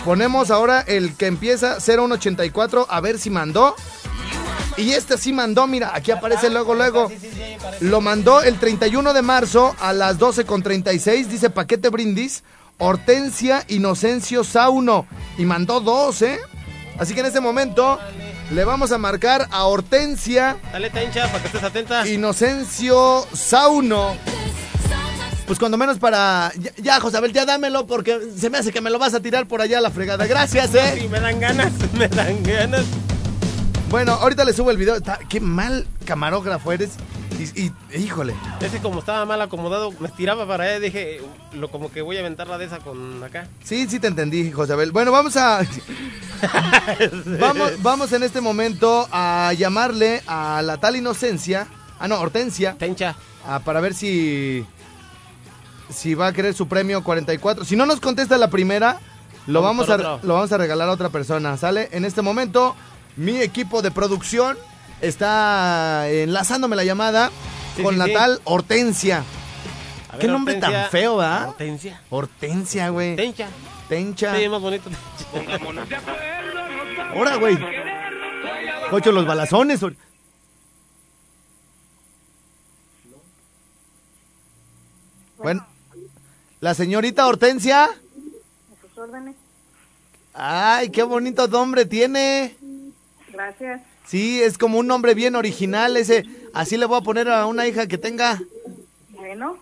Ponemos 0.05 0.51
ahora 0.51 0.81
el 0.81 1.17
que 1.17 1.27
empieza 1.27 1.81
0184, 1.81 2.87
a 2.89 3.01
ver 3.01 3.19
si 3.19 3.31
mandó. 3.31 3.75
Y 4.77 4.93
este 4.93 5.17
sí 5.17 5.33
mandó, 5.33 5.67
mira, 5.67 5.93
aquí 5.95 6.11
aparece 6.11 6.51
luego, 6.51 6.75
luego. 6.75 7.11
Lo 7.81 8.01
mandó 8.01 8.43
el 8.43 8.59
31 8.59 9.13
de 9.13 9.23
marzo 9.23 9.75
a 9.81 9.93
las 9.93 10.19
12.36, 10.19 11.27
dice 11.27 11.51
paquete 11.51 11.89
brindis, 11.89 12.45
Hortensia 12.79 13.65
Inocencio 13.69 14.45
Sauno. 14.45 15.07
Y 15.39 15.45
mandó 15.45 15.81
dos, 15.81 16.23
¿eh? 16.23 16.39
Así 16.99 17.15
que 17.15 17.21
en 17.21 17.27
este 17.27 17.41
momento 17.41 17.99
le 18.51 18.65
vamos 18.65 18.93
a 18.93 18.99
marcar 18.99 19.49
a 19.51 19.65
Hortensia 19.65 20.57
Dale, 20.73 20.91
tencha, 20.91 21.27
para 21.27 21.41
que 21.41 21.47
estés 21.47 21.63
atenta. 21.63 22.07
Inocencio 22.07 23.27
Sauno. 23.33 24.17
Pues 25.47 25.59
cuando 25.59 25.77
menos 25.79 25.99
para... 25.99 26.51
Ya, 26.59 26.73
ya, 26.77 27.01
Josabel, 27.01 27.33
ya 27.33 27.45
dámelo 27.47 27.87
porque 27.87 28.19
se 28.37 28.51
me 28.51 28.59
hace 28.59 28.73
que 28.73 28.81
me 28.81 28.91
lo 28.91 28.99
vas 28.99 29.15
a 29.15 29.21
tirar 29.21 29.47
por 29.47 29.61
allá 29.61 29.79
a 29.79 29.81
la 29.81 29.91
fregada. 29.91 30.27
Gracias, 30.27 30.75
¿eh? 30.75 30.99
Sí, 31.01 31.09
me 31.09 31.21
dan 31.21 31.39
ganas, 31.39 31.73
me 31.97 32.09
dan 32.09 32.43
ganas. 32.43 32.85
Bueno, 33.89 34.13
ahorita 34.15 34.45
le 34.45 34.53
subo 34.53 34.73
el 34.73 34.77
video. 34.77 34.97
Qué 35.29 35.39
mal 35.41 35.87
camarógrafo 36.05 36.73
eres. 36.73 36.91
Y, 37.39 37.67
y- 37.67 37.73
híjole. 37.97 38.35
Ese 38.61 38.79
como 38.81 38.99
estaba 38.99 39.25
mal 39.25 39.41
acomodado, 39.41 39.93
me 40.01 40.09
tiraba 40.09 40.49
para 40.49 40.65
allá, 40.65 40.81
dije, 40.81 41.21
lo 41.53 41.69
como 41.71 41.93
que 41.93 42.03
voy 42.03 42.17
a 42.17 42.21
aventar 42.21 42.49
la 42.49 42.59
de 42.59 42.65
esa 42.65 42.79
con 42.79 43.23
acá. 43.23 43.47
Sí, 43.63 43.87
sí 43.89 44.01
te 44.01 44.09
entendí, 44.09 44.51
Josabel. 44.51 44.91
Bueno, 44.91 45.13
vamos 45.13 45.37
a... 45.37 45.61
vamos, 47.41 47.73
vamos 47.83 48.13
en 48.13 48.23
este 48.25 48.41
momento 48.41 49.07
a 49.13 49.53
llamarle 49.57 50.23
a 50.27 50.61
la 50.63 50.79
tal 50.79 50.97
Inocencia. 50.97 51.67
Ah, 52.01 52.09
no, 52.09 52.19
Hortensia. 52.21 52.75
Tencha. 52.79 53.15
ah, 53.47 53.61
para 53.65 53.81
ver 53.81 53.95
si... 53.95 54.67
Si 55.91 56.15
va 56.15 56.29
a 56.29 56.33
querer 56.33 56.55
su 56.55 56.69
premio 56.69 57.03
44. 57.05 57.65
Si 57.65 57.77
no 57.77 57.87
nos 57.87 58.01
contesta 58.01 58.37
la 58.39 58.51
primera, 58.51 58.99
lo 59.47 59.63
Vamos 59.63 59.89
a, 59.89 59.97
lo 59.97 60.35
vamos 60.35 60.53
a 60.53 60.59
regalar 60.59 60.89
a 60.89 60.93
otra 60.93 61.11
persona. 61.11 61.57
¿Sale? 61.57 61.89
En 61.93 62.05
este 62.05 62.23
momento, 62.23 62.75
mi 63.17 63.41
equipo 63.41 63.83
de 63.83 63.91
producción 63.91 64.57
está 65.01 66.09
enlazándome 66.11 66.77
la 66.77 66.85
llamada 66.85 67.31
Sí, 67.77 67.83
con 67.83 67.95
sí, 67.95 67.99
la 67.99 68.07
sí. 68.07 68.13
tal 68.15 68.41
Hortensia. 68.45 69.23
A 70.13 70.19
¿Qué 70.19 70.29
nombre 70.29 70.55
tan 70.57 70.91
feo, 70.91 71.19
¿verdad? 71.19 71.51
Hortensia. 71.51 72.01
Hortensia, 72.11 72.89
güey. 72.89 73.17
Tencha. 73.17 73.49
Tencha. 73.89 74.37
Sí, 74.37 74.49
más 74.49 74.61
bonito. 74.61 74.91
Ahora, 77.15 77.37
güey. 77.37 77.57
Cocho, 78.91 79.13
los 79.13 79.27
balazones. 79.27 79.81
Bueno, 85.39 85.67
la 86.61 86.75
señorita 86.75 87.27
Hortensia. 87.27 87.89
sus 88.81 88.99
órdenes. 88.99 89.35
Ay, 90.35 90.91
qué 90.91 91.03
bonito 91.03 91.49
nombre 91.49 91.87
tiene. 91.87 92.57
Gracias. 93.33 93.83
Sí, 94.07 94.41
es 94.43 94.59
como 94.59 94.79
un 94.79 94.87
nombre 94.87 95.15
bien 95.15 95.35
original 95.35 95.97
ese. 95.97 96.25
Así 96.53 96.77
le 96.77 96.87
voy 96.87 96.99
a 96.99 97.03
poner 97.05 97.29
a 97.29 97.47
una 97.47 97.67
hija 97.67 97.87
que 97.87 97.99
tenga 97.99 98.41
Bueno, 99.11 99.59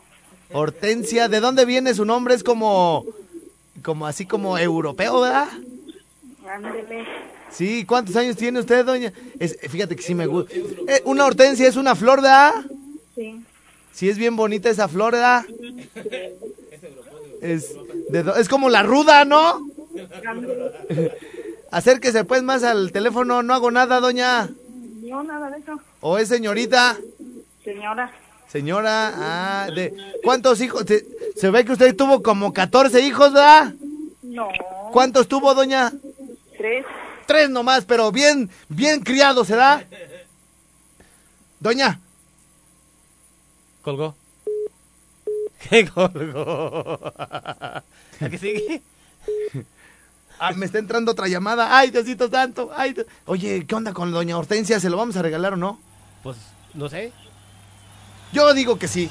Hortensia. 0.53 1.29
¿De 1.29 1.41
dónde 1.41 1.65
viene 1.65 1.95
su 1.95 2.05
nombre? 2.05 2.35
Es 2.35 2.45
como, 2.45 3.05
como 3.83 4.07
así 4.07 4.27
como 4.27 4.59
europeo, 4.59 5.21
¿verdad? 5.21 5.49
ándele. 6.47 7.05
Sí, 7.51 7.85
¿cuántos 7.87 8.17
años 8.17 8.37
tiene 8.37 8.59
usted, 8.61 8.85
doña? 8.85 9.13
Es, 9.39 9.57
fíjate 9.71 9.95
que 9.97 10.03
sí 10.03 10.15
me 10.15 10.27
gusta. 10.27 10.53
Eh, 10.89 11.03
una 11.05 11.25
hortensia 11.25 11.69
es 11.69 11.77
una 11.77 11.95
flor, 11.95 12.21
¿verdad? 12.21 12.53
Sí. 13.15 13.41
Sí, 13.93 14.09
es 14.09 14.19
bien 14.19 14.35
bonita 14.35 14.69
esa 14.69 14.89
flor, 14.89 15.13
¿verdad? 15.13 15.45
Es, 17.45 17.75
de 18.09 18.23
do- 18.23 18.37
es 18.37 18.49
como 18.49 18.71
la 18.71 18.83
ruda, 18.83 19.25
¿no? 19.25 19.61
Acérquese 21.71 22.25
pues 22.25 22.43
más 22.43 22.63
al 22.63 22.91
teléfono, 22.93 23.43
no 23.43 23.53
hago 23.55 23.71
nada, 23.71 24.01
doña. 24.01 24.49
No, 25.03 25.23
nada 25.23 25.51
de 25.51 25.59
eso. 25.59 25.79
O 26.01 26.17
es 26.19 26.29
señorita. 26.29 26.97
Señora, 27.63 28.11
Señora, 28.49 29.13
ah, 29.17 29.69
de... 29.75 29.93
¿Cuántos 30.23 30.61
hijos? 30.61 30.85
Se, 30.87 31.05
se 31.37 31.51
ve 31.51 31.65
que 31.65 31.73
usted 31.73 31.95
tuvo 31.97 32.23
como 32.23 32.53
14 32.53 33.01
hijos, 33.01 33.33
¿verdad? 33.33 33.75
no. 34.23 34.49
¿Cuántos 34.93 35.27
tuvo, 35.27 35.55
doña? 35.55 35.93
Tres. 36.57 36.85
Tres 37.27 37.51
nomás, 37.51 37.85
pero 37.85 38.13
bien, 38.13 38.49
bien 38.69 39.01
criados, 39.01 39.49
¿verdad? 39.49 39.85
Doña, 41.59 41.99
Colgó. 43.83 44.15
¿Qué 45.71 45.89
colgó? 45.89 47.01
¿A 47.19 47.83
qué 48.31 48.39
sigue? 48.39 48.83
Ah, 50.39 50.53
me 50.53 50.67
está 50.67 50.79
entrando 50.79 51.13
otra 51.13 51.29
llamada. 51.29 51.77
Ay, 51.79 51.91
Diosito 51.91 52.29
santo. 52.29 52.71
Ay, 52.77 52.93
Dios- 52.93 53.07
Oye, 53.27 53.65
¿qué 53.67 53.75
onda 53.75 53.93
con 53.93 54.11
doña 54.13 54.37
Hortensia? 54.37 54.81
¿Se 54.81 54.91
lo 54.91 54.97
vamos 54.97 55.17
a 55.17 55.23
regalar 55.23 55.55
o 55.55 55.57
no? 55.57 55.79
Pues, 56.23 56.37
no 56.75 56.89
sé. 56.89 57.13
Yo 58.33 58.53
digo 58.53 58.79
que 58.79 58.89
sí. 58.89 59.09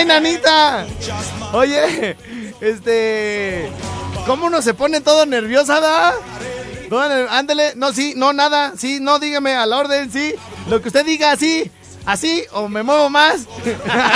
¡Ay, 0.00 0.06
nanita! 0.06 0.86
Oye, 1.52 2.16
este... 2.62 3.70
¿Cómo 4.24 4.46
uno 4.46 4.62
se 4.62 4.72
pone 4.72 5.02
todo 5.02 5.26
nerviosa, 5.26 5.78
da? 5.78 6.14
Ándele, 7.28 7.74
no, 7.76 7.92
sí, 7.92 8.14
no, 8.16 8.32
nada, 8.32 8.72
sí, 8.78 8.98
no, 8.98 9.18
dígame 9.18 9.54
a 9.54 9.66
la 9.66 9.76
orden, 9.76 10.10
sí. 10.10 10.34
Lo 10.70 10.80
que 10.80 10.88
usted 10.88 11.04
diga, 11.04 11.36
sí, 11.36 11.70
así, 12.06 12.44
o 12.52 12.66
me 12.70 12.82
muevo 12.82 13.10
más. 13.10 13.46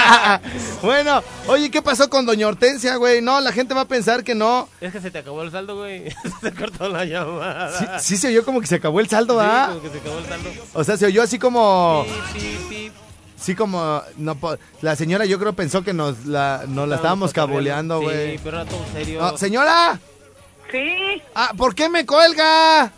bueno, 0.83 1.23
oye, 1.49 1.71
¿qué 1.71 1.83
pasó 1.83 2.09
con 2.09 2.25
doña 2.25 2.49
Hortensia, 2.49 2.97
güey? 2.97 3.21
No, 3.21 3.43
la 3.43 3.53
gente 3.53 3.75
va 3.75 3.83
a 3.83 3.89
pensar 3.89 4.25
que 4.25 4.35
no. 4.35 4.71
Es 4.81 4.91
que 4.91 5.03
se 5.03 5.11
te 5.11 5.19
acabó 5.19 5.43
el 5.43 5.51
saldo, 5.51 5.77
güey. 5.77 6.05
se 6.41 6.55
cortó 6.55 6.89
la 6.89 7.05
llamada. 7.05 7.99
Sí, 8.01 8.15
sí 8.15 8.17
se 8.17 8.29
oyó 8.29 8.43
como 8.43 8.63
que 8.63 8.69
se 8.69 8.77
acabó 8.77 9.01
el 9.01 9.09
saldo, 9.11 9.35
Sí, 9.35 9.47
¿ah? 9.47 9.67
como 9.69 9.83
que 9.83 9.91
se 9.91 9.99
acabó 9.99 10.19
el 10.19 10.27
saldo. 10.27 10.51
O 10.73 10.83
sea, 10.83 10.97
se 10.97 11.05
oyó 11.05 11.23
así 11.23 11.39
como... 11.39 12.07
Sí, 13.45 13.55
como... 13.55 14.03
No, 14.17 14.37
po- 14.37 14.57
la 14.81 14.97
señora 14.97 15.27
yo 15.27 15.39
creo 15.39 15.53
pensó 15.53 15.83
que 15.85 15.93
nos 15.93 16.25
la, 16.25 16.65
nos 16.67 16.89
la 16.89 16.97
estábamos 16.97 17.35
cabuleando, 17.35 18.01
güey. 18.01 18.33
Sí, 18.39 18.41
pero 18.43 18.63
era 18.63 18.71
todo 18.71 18.83
serio. 18.93 19.21
No, 19.21 19.37
señora, 19.37 20.01
Sí, 20.73 21.23
ah, 21.35 21.53
¿por 21.57 21.75
qué 21.75 21.89
me 21.91 22.07
cuelga? 22.07 22.91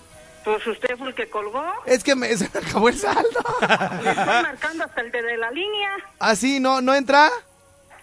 pues 0.44 0.64
usted 0.68 0.96
fue 0.96 1.08
el 1.08 1.14
que 1.16 1.28
colgó. 1.28 1.64
Es 1.84 2.04
que 2.04 2.14
me, 2.14 2.28
se 2.36 2.48
me 2.54 2.60
acabó 2.64 2.88
el 2.88 2.96
saldo. 2.96 3.40
Me 3.60 4.10
estoy 4.10 4.24
marcando 4.24 4.84
hasta 4.84 5.00
el 5.00 5.10
de, 5.10 5.20
de 5.20 5.36
la 5.36 5.50
línea. 5.50 5.90
¿Ah, 6.20 6.36
sí? 6.36 6.60
¿No, 6.60 6.80
¿No 6.80 6.94
entra? 6.94 7.28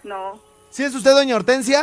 No. 0.02 0.38
¿Sí 0.70 0.84
es 0.84 0.94
usted 0.94 1.12
doña 1.12 1.36
Hortensia? 1.36 1.82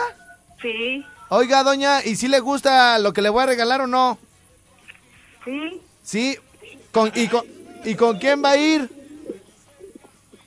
Sí, 0.61 1.03
Oiga, 1.29 1.63
doña, 1.63 2.03
¿y 2.05 2.15
si 2.17 2.27
le 2.27 2.39
gusta 2.39 2.99
lo 2.99 3.13
que 3.13 3.23
le 3.23 3.29
voy 3.29 3.41
a 3.41 3.45
regalar 3.47 3.81
o 3.81 3.87
no? 3.87 4.19
sí, 5.43 5.81
Sí. 6.03 6.37
¿Con, 6.91 7.11
y, 7.15 7.27
con, 7.29 7.43
¿Y 7.83 7.95
con 7.95 8.19
quién 8.19 8.43
va 8.43 8.51
a 8.51 8.57
ir? 8.57 8.87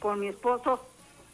Con 0.04 0.20
mi 0.20 0.28
esposo. 0.28 0.78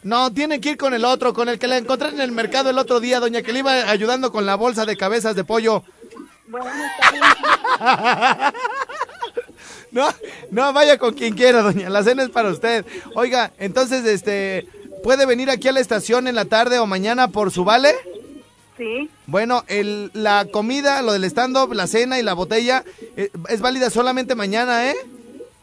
No, 0.05 0.33
tiene 0.33 0.61
que 0.61 0.71
ir 0.71 0.77
con 0.77 0.95
el 0.95 1.05
otro, 1.05 1.35
con 1.35 1.49
el 1.49 1.59
que 1.59 1.67
la 1.67 1.77
encontré 1.77 2.11
en 2.11 2.21
el 2.21 2.31
mercado 2.31 2.71
el 2.71 2.79
otro 2.79 3.01
día, 3.01 3.19
doña 3.19 3.43
que 3.43 3.53
le 3.53 3.59
iba 3.59 3.91
ayudando 3.91 4.31
con 4.31 4.47
la 4.47 4.55
bolsa 4.55 4.87
de 4.87 4.97
cabezas 4.97 5.35
de 5.35 5.43
pollo. 5.43 5.83
Bueno, 6.47 6.71
está 6.71 7.11
bien. 7.11 7.25
No, 9.93 10.07
no, 10.53 10.73
vaya 10.73 10.99
con 10.99 11.15
quien 11.15 11.35
quiera, 11.35 11.63
doña. 11.63 11.91
La 11.91 12.05
cena 12.05 12.23
es 12.23 12.31
para 12.31 12.51
usted. 12.51 12.87
Oiga, 13.17 13.51
entonces, 13.59 14.05
este, 14.05 14.69
¿puede 15.03 15.27
venir 15.27 15.51
aquí 15.51 15.67
a 15.67 15.73
la 15.73 15.81
estación 15.81 16.29
en 16.29 16.37
la 16.37 16.45
tarde 16.45 16.79
o 16.79 16.87
mañana 16.87 17.27
por 17.27 17.51
su 17.51 17.65
vale? 17.65 17.97
Sí, 18.77 19.11
Bueno, 19.27 19.65
el, 19.67 20.13
la 20.15 20.47
comida, 20.47 21.03
lo 21.03 21.13
del 21.13 21.25
stand-up, 21.25 21.73
la 21.73 21.89
cena 21.89 22.21
y 22.21 22.23
la 22.23 22.35
botella 22.35 22.85
eh, 23.17 23.31
es 23.49 23.61
válida 23.61 23.91
solamente 23.91 24.37
mañana, 24.37 24.89
¿eh? 24.89 24.97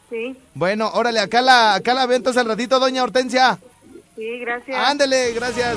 Sí, 0.09 0.35
Bueno, 0.53 0.89
órale, 0.93 1.19
acá 1.19 1.41
la, 1.41 1.75
acá 1.75 1.93
la 1.93 2.03
entonces 2.13 2.39
al 2.41 2.47
ratito, 2.47 2.79
doña 2.79 3.03
Hortensia. 3.03 3.57
sí, 4.15 4.39
gracias. 4.39 4.77
Ándele, 4.77 5.33
gracias. 5.33 5.75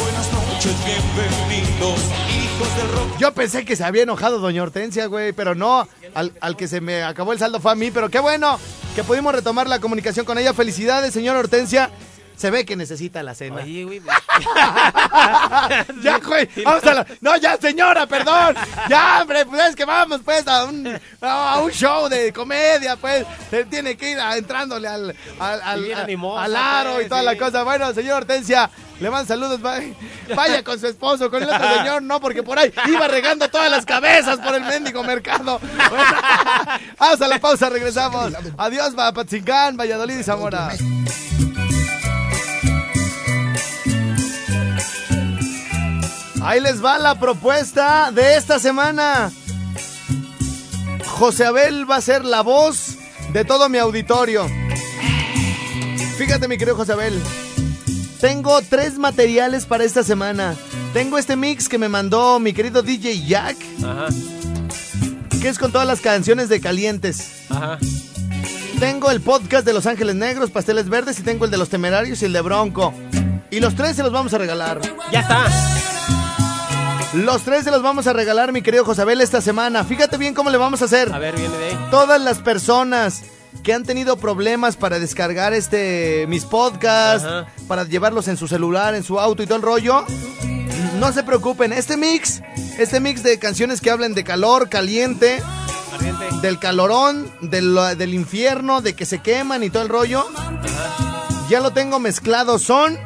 Buenas 0.00 0.32
noches, 0.32 0.74
bienvenidos, 0.84 2.00
hijos 2.30 2.76
del 2.76 2.88
rock. 2.92 3.18
Yo 3.18 3.32
pensé 3.34 3.64
que 3.64 3.76
se 3.76 3.84
había 3.84 4.02
enojado 4.04 4.38
doña 4.38 4.62
Hortensia, 4.62 5.06
güey, 5.06 5.32
pero 5.32 5.54
no. 5.54 5.86
Al, 6.14 6.32
al 6.40 6.56
que 6.56 6.68
se 6.68 6.80
me 6.80 7.02
acabó 7.02 7.32
el 7.32 7.38
saldo 7.38 7.60
fue 7.60 7.72
a 7.72 7.74
mí, 7.74 7.90
pero 7.90 8.08
qué 8.08 8.18
bueno 8.20 8.58
que 8.94 9.04
pudimos 9.04 9.34
retomar 9.34 9.68
la 9.68 9.80
comunicación 9.80 10.24
con 10.26 10.38
ella. 10.38 10.54
Felicidades, 10.54 11.12
señora 11.12 11.38
Hortensia. 11.38 11.90
Se 12.38 12.50
ve 12.52 12.64
que 12.64 12.76
necesita 12.76 13.22
la 13.24 13.34
cena. 13.34 13.56
Oye, 13.62 13.84
güey. 13.84 14.00
Ya, 16.02 16.18
güey, 16.18 16.48
vamos 16.64 16.84
a 16.84 16.94
la... 16.94 17.06
No, 17.20 17.36
ya, 17.36 17.56
señora, 17.56 18.06
perdón. 18.06 18.54
Ya, 18.88 19.18
hombre, 19.20 19.44
pues 19.44 19.60
es 19.70 19.76
que 19.76 19.84
vamos, 19.84 20.20
pues, 20.24 20.46
a 20.46 20.64
un, 20.64 20.98
a 21.20 21.58
un 21.60 21.70
show 21.72 22.08
de 22.08 22.32
comedia, 22.32 22.96
pues. 22.96 23.26
Se 23.50 23.64
tiene 23.64 23.96
que 23.96 24.12
ir 24.12 24.20
a- 24.20 24.36
entrándole 24.36 24.86
al, 24.88 25.14
al, 25.40 25.62
al, 25.62 25.94
animosa, 25.94 26.80
aro 26.80 26.94
pues, 26.94 27.06
y 27.06 27.08
toda 27.08 27.22
la 27.22 27.32
sí. 27.32 27.38
cosa. 27.38 27.62
Bueno, 27.64 27.92
señor 27.92 28.18
Hortensia, 28.18 28.70
le 29.00 29.10
mando 29.10 29.26
saludos. 29.26 29.64
va- 29.64 29.80
Vaya 30.34 30.62
con 30.62 30.78
su 30.78 30.86
esposo, 30.86 31.30
con 31.30 31.42
el 31.42 31.48
otro 31.50 31.76
señor, 31.78 32.02
no, 32.02 32.20
porque 32.20 32.42
por 32.44 32.58
ahí 32.58 32.72
iba 32.86 33.08
regando 33.08 33.48
todas 33.48 33.70
las 33.70 33.84
cabezas 33.84 34.38
por 34.38 34.54
el 34.54 34.62
mendigo 34.62 35.02
mercado. 35.02 35.58
Bueno, 35.60 36.04
vamos 36.98 37.20
a 37.20 37.28
la 37.28 37.38
pausa, 37.40 37.68
regresamos. 37.68 38.32
Adiós, 38.56 38.94
Patzingán, 38.94 39.76
Valladolid 39.76 40.18
y 40.18 40.22
Zamora. 40.22 40.70
Ahí 46.48 46.60
les 46.60 46.82
va 46.82 46.96
la 46.98 47.20
propuesta 47.20 48.10
de 48.10 48.36
esta 48.36 48.58
semana. 48.58 49.30
José 51.04 51.44
Abel 51.44 51.84
va 51.88 51.96
a 51.96 52.00
ser 52.00 52.24
la 52.24 52.40
voz 52.40 52.96
de 53.34 53.44
todo 53.44 53.68
mi 53.68 53.76
auditorio. 53.76 54.46
Fíjate, 56.16 56.48
mi 56.48 56.56
querido 56.56 56.74
José 56.74 56.94
Abel. 56.94 57.20
Tengo 58.22 58.62
tres 58.62 58.96
materiales 58.96 59.66
para 59.66 59.84
esta 59.84 60.02
semana. 60.02 60.54
Tengo 60.94 61.18
este 61.18 61.36
mix 61.36 61.68
que 61.68 61.76
me 61.76 61.90
mandó 61.90 62.40
mi 62.40 62.54
querido 62.54 62.80
DJ 62.80 63.26
Jack, 63.26 63.56
Ajá, 63.84 64.06
que 65.42 65.50
es 65.50 65.58
con 65.58 65.70
todas 65.70 65.86
las 65.86 66.00
canciones 66.00 66.48
de 66.48 66.62
Calientes. 66.62 67.42
ajá. 67.50 67.78
Tengo 68.80 69.10
el 69.10 69.20
podcast 69.20 69.66
de 69.66 69.74
Los 69.74 69.84
Ángeles 69.84 70.14
Negros, 70.14 70.50
Pasteles 70.50 70.88
Verdes, 70.88 71.18
y 71.18 71.22
tengo 71.22 71.44
el 71.44 71.50
de 71.50 71.58
Los 71.58 71.68
Temerarios 71.68 72.22
y 72.22 72.24
el 72.24 72.32
de 72.32 72.40
Bronco. 72.40 72.94
Y 73.50 73.60
los 73.60 73.74
tres 73.74 73.96
se 73.96 74.02
los 74.02 74.12
vamos 74.12 74.32
a 74.32 74.38
regalar. 74.38 74.80
Ya 75.12 75.20
está. 75.20 75.44
Los 77.14 77.42
tres 77.42 77.64
se 77.64 77.70
los 77.70 77.82
vamos 77.82 78.06
a 78.06 78.12
regalar, 78.12 78.52
mi 78.52 78.60
querido 78.62 78.84
Josabel, 78.84 79.20
esta 79.20 79.40
semana. 79.40 79.82
Fíjate 79.84 80.18
bien 80.18 80.34
cómo 80.34 80.50
le 80.50 80.58
vamos 80.58 80.82
a 80.82 80.84
hacer. 80.84 81.12
A 81.12 81.18
ver, 81.18 81.34
viene 81.36 81.56
de 81.56 81.68
ahí. 81.70 81.78
Todas 81.90 82.20
las 82.20 82.38
personas 82.38 83.22
que 83.62 83.72
han 83.72 83.82
tenido 83.84 84.18
problemas 84.18 84.76
para 84.76 84.98
descargar 84.98 85.54
este 85.54 86.26
mis 86.28 86.44
podcasts, 86.44 87.26
Ajá. 87.26 87.46
para 87.66 87.84
llevarlos 87.84 88.28
en 88.28 88.36
su 88.36 88.46
celular, 88.46 88.94
en 88.94 89.04
su 89.04 89.18
auto 89.18 89.42
y 89.42 89.46
todo 89.46 89.56
el 89.56 89.62
rollo, 89.62 90.04
no 90.98 91.12
se 91.12 91.22
preocupen. 91.22 91.72
Este 91.72 91.96
mix, 91.96 92.42
este 92.78 93.00
mix 93.00 93.22
de 93.22 93.38
canciones 93.38 93.80
que 93.80 93.90
hablan 93.90 94.12
de 94.14 94.22
calor, 94.22 94.68
caliente, 94.68 95.42
del 96.42 96.58
calorón, 96.58 97.32
del, 97.40 97.74
del 97.96 98.12
infierno, 98.12 98.82
de 98.82 98.94
que 98.94 99.06
se 99.06 99.20
queman 99.20 99.62
y 99.62 99.70
todo 99.70 99.82
el 99.82 99.88
rollo, 99.88 100.26
ya 101.48 101.60
lo 101.60 101.72
tengo 101.72 101.98
mezclado. 102.00 102.58
Son 102.58 102.98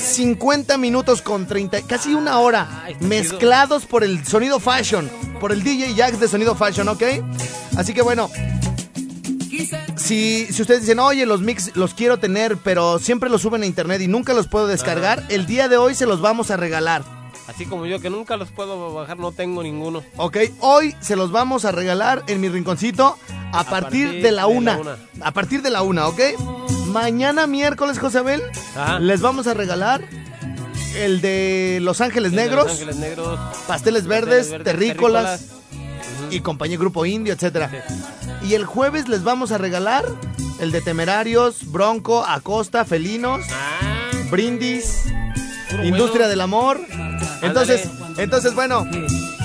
50 0.00 0.78
minutos 0.78 1.22
con 1.22 1.46
30, 1.46 1.82
casi 1.82 2.14
una 2.14 2.38
hora, 2.38 2.84
está 2.88 3.06
mezclados 3.06 3.86
por 3.86 4.04
el 4.04 4.26
sonido 4.26 4.58
fashion, 4.60 5.10
por 5.40 5.52
el 5.52 5.62
DJ 5.62 5.94
Jax 5.94 6.20
de 6.20 6.28
sonido 6.28 6.54
fashion, 6.54 6.88
¿ok? 6.88 7.02
Así 7.76 7.94
que 7.94 8.02
bueno, 8.02 8.30
si, 9.96 10.46
si 10.46 10.62
ustedes 10.62 10.82
dicen, 10.82 10.98
oye, 10.98 11.26
los 11.26 11.40
mix 11.40 11.76
los 11.76 11.94
quiero 11.94 12.18
tener, 12.18 12.56
pero 12.56 12.98
siempre 12.98 13.30
los 13.30 13.42
suben 13.42 13.62
a 13.62 13.66
internet 13.66 14.00
y 14.00 14.08
nunca 14.08 14.32
los 14.32 14.48
puedo 14.48 14.66
descargar, 14.66 15.24
el 15.28 15.46
día 15.46 15.68
de 15.68 15.76
hoy 15.76 15.94
se 15.94 16.06
los 16.06 16.20
vamos 16.20 16.50
a 16.50 16.56
regalar. 16.56 17.02
Así 17.46 17.66
como 17.66 17.84
yo, 17.86 18.00
que 18.00 18.10
nunca 18.10 18.36
los 18.36 18.50
puedo 18.50 18.94
bajar, 18.94 19.18
no 19.18 19.32
tengo 19.32 19.62
ninguno. 19.62 20.04
Ok, 20.16 20.38
hoy 20.60 20.94
se 21.00 21.16
los 21.16 21.32
vamos 21.32 21.64
a 21.64 21.72
regalar 21.72 22.22
en 22.28 22.40
mi 22.40 22.48
rinconcito 22.48 23.18
a, 23.52 23.64
partir, 23.64 24.06
partir 24.06 24.08
de 24.08 24.14
la 24.14 24.22
de 24.22 24.32
la 24.32 24.46
una. 24.46 24.78
una. 24.78 24.98
A 25.20 25.32
partir 25.32 25.60
de 25.60 25.70
la 25.70 25.82
una, 25.82 26.06
¿ok? 26.06 26.20
Mañana 26.90 27.46
miércoles, 27.46 27.98
Josabel, 27.98 28.42
Ajá. 28.76 28.98
les 28.98 29.20
vamos 29.20 29.46
a 29.46 29.54
regalar 29.54 30.02
el 30.96 31.20
de 31.20 31.78
Los 31.82 32.00
Ángeles 32.00 32.30
El 32.32 32.36
de 32.36 32.42
Negros, 32.42 32.64
Los 32.64 32.72
Ángeles 32.72 32.96
Negros. 32.96 33.38
Pasteles 33.66 34.06
Verdes, 34.06 34.50
Verdes, 34.50 34.64
Terrícolas, 34.64 35.40
terrícolas. 35.40 36.32
y 36.32 36.40
compañía 36.40 36.78
Grupo 36.78 37.06
Indio, 37.06 37.32
etcétera. 37.32 37.70
Y 38.42 38.54
el 38.54 38.64
jueves 38.64 39.08
les 39.08 39.22
vamos 39.22 39.52
a 39.52 39.58
regalar 39.58 40.04
el 40.58 40.72
de 40.72 40.80
Temerarios, 40.80 41.70
Bronco, 41.70 42.24
Acosta, 42.26 42.84
Felinos, 42.84 43.44
Ah, 43.52 44.10
Brindis, 44.30 45.04
Industria 45.84 46.26
bueno. 46.26 46.28
del 46.28 46.40
Amor. 46.40 46.80
Entonces, 47.42 47.88
entonces 48.18 48.54
bueno, 48.54 48.84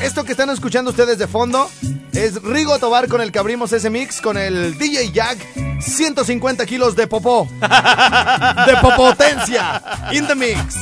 esto 0.02 0.24
que 0.24 0.32
están 0.32 0.50
escuchando 0.50 0.92
ustedes 0.92 1.18
de 1.18 1.28
fondo 1.28 1.70
es 2.14 2.42
Rigo 2.42 2.78
Tobar 2.80 3.08
con 3.08 3.22
el 3.22 3.32
que 3.32 3.40
abrimos 3.40 3.72
ese 3.74 3.90
mix 3.90 4.22
con 4.22 4.38
el 4.38 4.78
DJ 4.78 5.12
Jack, 5.12 5.38
150 5.80 6.66
kilos 6.66 6.96
de 6.96 7.08
popó, 7.08 7.48
de 7.60 8.78
popotencia, 8.82 9.82
in 10.12 10.26
the 10.28 10.36
mix. 10.36 10.76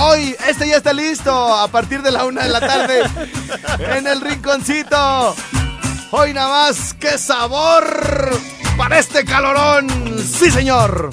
Hoy, 0.00 0.36
este 0.46 0.68
ya 0.68 0.76
está 0.76 0.92
listo 0.92 1.32
a 1.32 1.66
partir 1.68 2.02
de 2.02 2.12
la 2.12 2.24
una 2.24 2.44
de 2.44 2.48
la 2.50 2.60
tarde 2.60 3.02
en 3.96 4.06
el 4.06 4.20
rinconcito. 4.20 5.34
Hoy 6.12 6.32
nada 6.32 6.68
más, 6.68 6.94
qué 6.94 7.18
sabor 7.18 8.38
para 8.76 8.98
este 8.98 9.24
calorón. 9.24 9.88
Sí, 10.24 10.50
señor. 10.52 11.10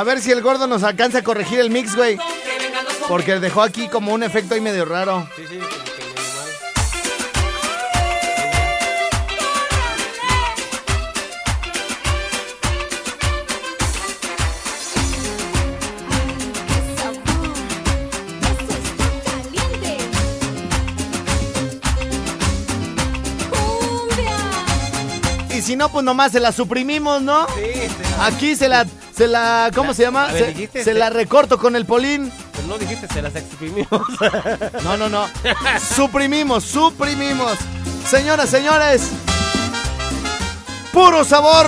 A 0.00 0.02
ver 0.02 0.22
si 0.22 0.30
el 0.30 0.40
gordo 0.40 0.66
nos 0.66 0.82
alcanza 0.82 1.18
a 1.18 1.22
corregir 1.22 1.60
el 1.60 1.68
mix, 1.68 1.94
güey. 1.94 2.16
Porque 3.06 3.38
dejó 3.38 3.60
aquí 3.60 3.86
como 3.86 4.14
un 4.14 4.22
efecto 4.22 4.54
ahí 4.54 4.62
medio 4.62 4.86
raro. 4.86 5.28
Sí, 5.36 5.42
sí, 5.46 5.60
si 25.60 25.76
no, 25.76 25.92
pues 25.92 26.04
nomás 26.06 26.32
se 26.32 26.40
la 26.40 26.52
suprimimos, 26.52 27.20
¿no? 27.20 27.46
Sí, 27.48 27.62
se. 27.62 28.22
Aquí 28.22 28.56
se 28.56 28.66
la 28.66 28.86
se 29.20 29.26
la, 29.28 29.70
¿cómo 29.74 29.92
se 29.92 30.00
llama? 30.04 30.28
Ver, 30.28 30.44
Se, 30.46 30.48
dijiste, 30.52 30.78
se 30.78 30.92
se- 30.92 30.98
la 30.98 31.10
recorto 31.10 31.58
con 31.58 31.76
el 31.76 31.84
polín. 31.84 32.32
Pero 32.52 32.68
no 32.68 32.78
dijiste, 32.78 33.06
se 33.08 33.20
las 33.20 33.36
exprimimos. 33.36 33.88
No, 34.82 34.96
no, 34.96 35.10
no. 35.10 35.26
suprimimos, 35.94 36.64
suprimimos. 36.64 37.52
Señoras, 38.08 38.48
señores. 38.48 39.10
Puro 40.90 41.22
sabor. 41.22 41.66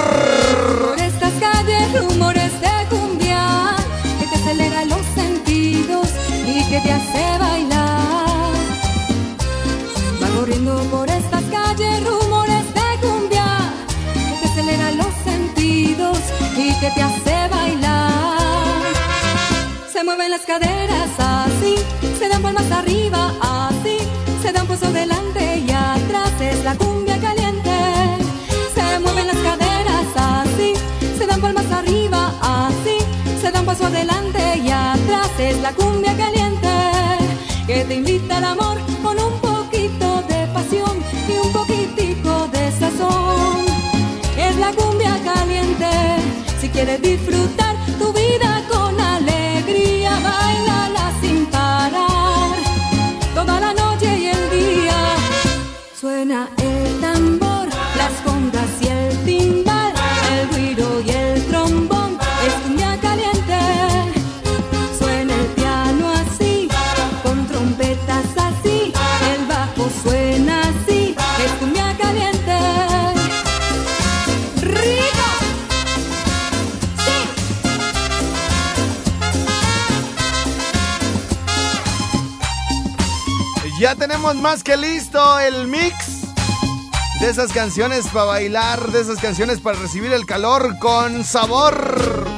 Por 0.88 0.98
estas 0.98 1.32
calles 1.34 2.08
rumores 2.08 2.52
de 2.58 2.86
cumbia 2.88 3.76
que 4.18 4.26
te 4.28 4.34
acelera 4.36 4.84
los 4.86 5.04
sentidos 5.14 6.08
y 6.46 6.64
que 6.70 6.80
te 6.80 6.90
hace 6.90 7.38
bailar. 7.38 8.52
Va 10.22 10.28
corriendo 10.38 10.74
por 10.90 11.08
estas 11.10 11.42
calles 11.44 12.02
rumores 12.06 12.41
y 16.56 16.74
que 16.80 16.90
te 16.90 17.02
hace 17.02 17.48
bailar. 17.48 18.82
Se 19.92 20.04
mueven 20.04 20.30
las 20.30 20.42
caderas 20.42 21.10
así, 21.18 21.76
se 22.18 22.28
dan 22.28 22.42
palmas 22.42 22.70
arriba 22.70 23.32
así, 23.40 23.98
se 24.42 24.52
dan 24.52 24.66
paso 24.66 24.92
delante 24.92 25.58
y 25.66 25.70
atrás 25.70 26.32
es 26.40 26.62
la 26.64 26.74
cumbia 26.74 27.18
caliente. 27.20 27.70
Se 28.74 28.98
mueven 29.00 29.26
las 29.26 29.36
caderas 29.36 30.06
así, 30.16 30.74
se 31.18 31.26
dan 31.26 31.40
palmas 31.40 31.70
arriba 31.70 32.32
así, 32.40 32.98
se 33.40 33.50
dan 33.50 33.64
paso 33.64 33.86
adelante 33.86 34.58
y 34.58 34.70
atrás 34.70 35.30
es 35.38 35.58
la 35.60 35.72
cumbia 35.72 36.16
caliente. 36.16 36.68
Que 37.66 37.84
te 37.84 37.94
invita 37.94 38.38
al 38.38 38.44
amor 38.44 38.78
con 39.02 39.18
un 39.18 39.40
poquito 39.40 40.22
de 40.28 40.46
pasión 40.52 40.98
y 41.28 41.38
un 41.38 41.52
poquitico 41.52 42.48
de 42.48 42.70
sazón 42.72 43.64
es 44.36 44.56
la 44.56 44.72
cumbia 44.72 45.16
caliente. 45.24 45.61
Si 46.72 46.78
quieres 46.78 47.02
disfrutar 47.02 47.81
Ya 83.82 83.96
tenemos 83.96 84.36
más 84.36 84.62
que 84.62 84.76
listo 84.76 85.40
el 85.40 85.66
mix 85.66 86.20
de 87.20 87.28
esas 87.28 87.50
canciones 87.50 88.06
para 88.06 88.26
bailar, 88.26 88.92
de 88.92 89.00
esas 89.00 89.18
canciones 89.18 89.58
para 89.58 89.76
recibir 89.76 90.12
el 90.12 90.24
calor 90.24 90.78
con 90.78 91.24
sabor. 91.24 92.31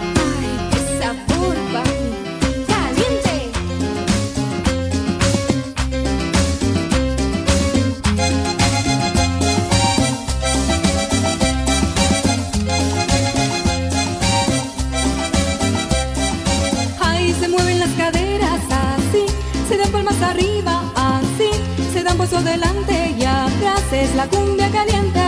Adelante 22.54 23.14
y 23.18 23.24
atrás 23.24 23.82
es 23.92 24.14
la 24.14 24.26
cumbia 24.28 24.70
caliente. 24.70 25.20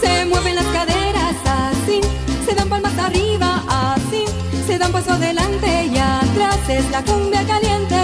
Se 0.00 0.24
mueven 0.26 0.54
las 0.54 0.66
caderas 0.66 1.34
así, 1.44 2.00
se 2.46 2.54
dan 2.54 2.68
palmas 2.68 2.96
arriba 2.98 3.62
así, 3.68 4.24
se 4.66 4.78
dan 4.78 4.92
paso 4.92 5.12
adelante 5.12 5.86
y 5.86 5.98
atrás 5.98 6.58
es 6.68 6.88
la 6.90 7.02
cumbia 7.02 7.44
caliente. 7.46 7.96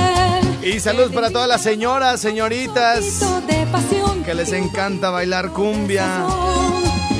Y 0.62 0.80
saludos 0.80 1.12
para 1.12 1.30
todas 1.30 1.48
las 1.48 1.62
señoras, 1.62 2.20
señoritas 2.20 3.04
que 4.24 4.34
les 4.34 4.52
encanta 4.52 5.10
bailar 5.10 5.52
cumbia 5.52 6.26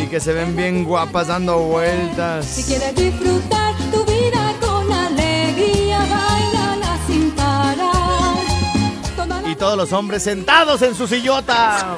y 0.03 0.09
que 0.09 0.19
se 0.19 0.33
ven 0.33 0.57
bien 0.57 0.85
guapas 0.85 1.29
dando 1.29 1.59
Si 1.59 1.65
vueltas. 1.65 2.47
quieres 2.47 2.95
disfrutar 2.97 3.56
Y 9.57 9.59
todos 9.59 9.75
los 9.79 9.91
hombres 9.95 10.23
sentados 10.23 10.83
en 10.83 10.95
su 10.95 11.09
sillota. 11.09 11.97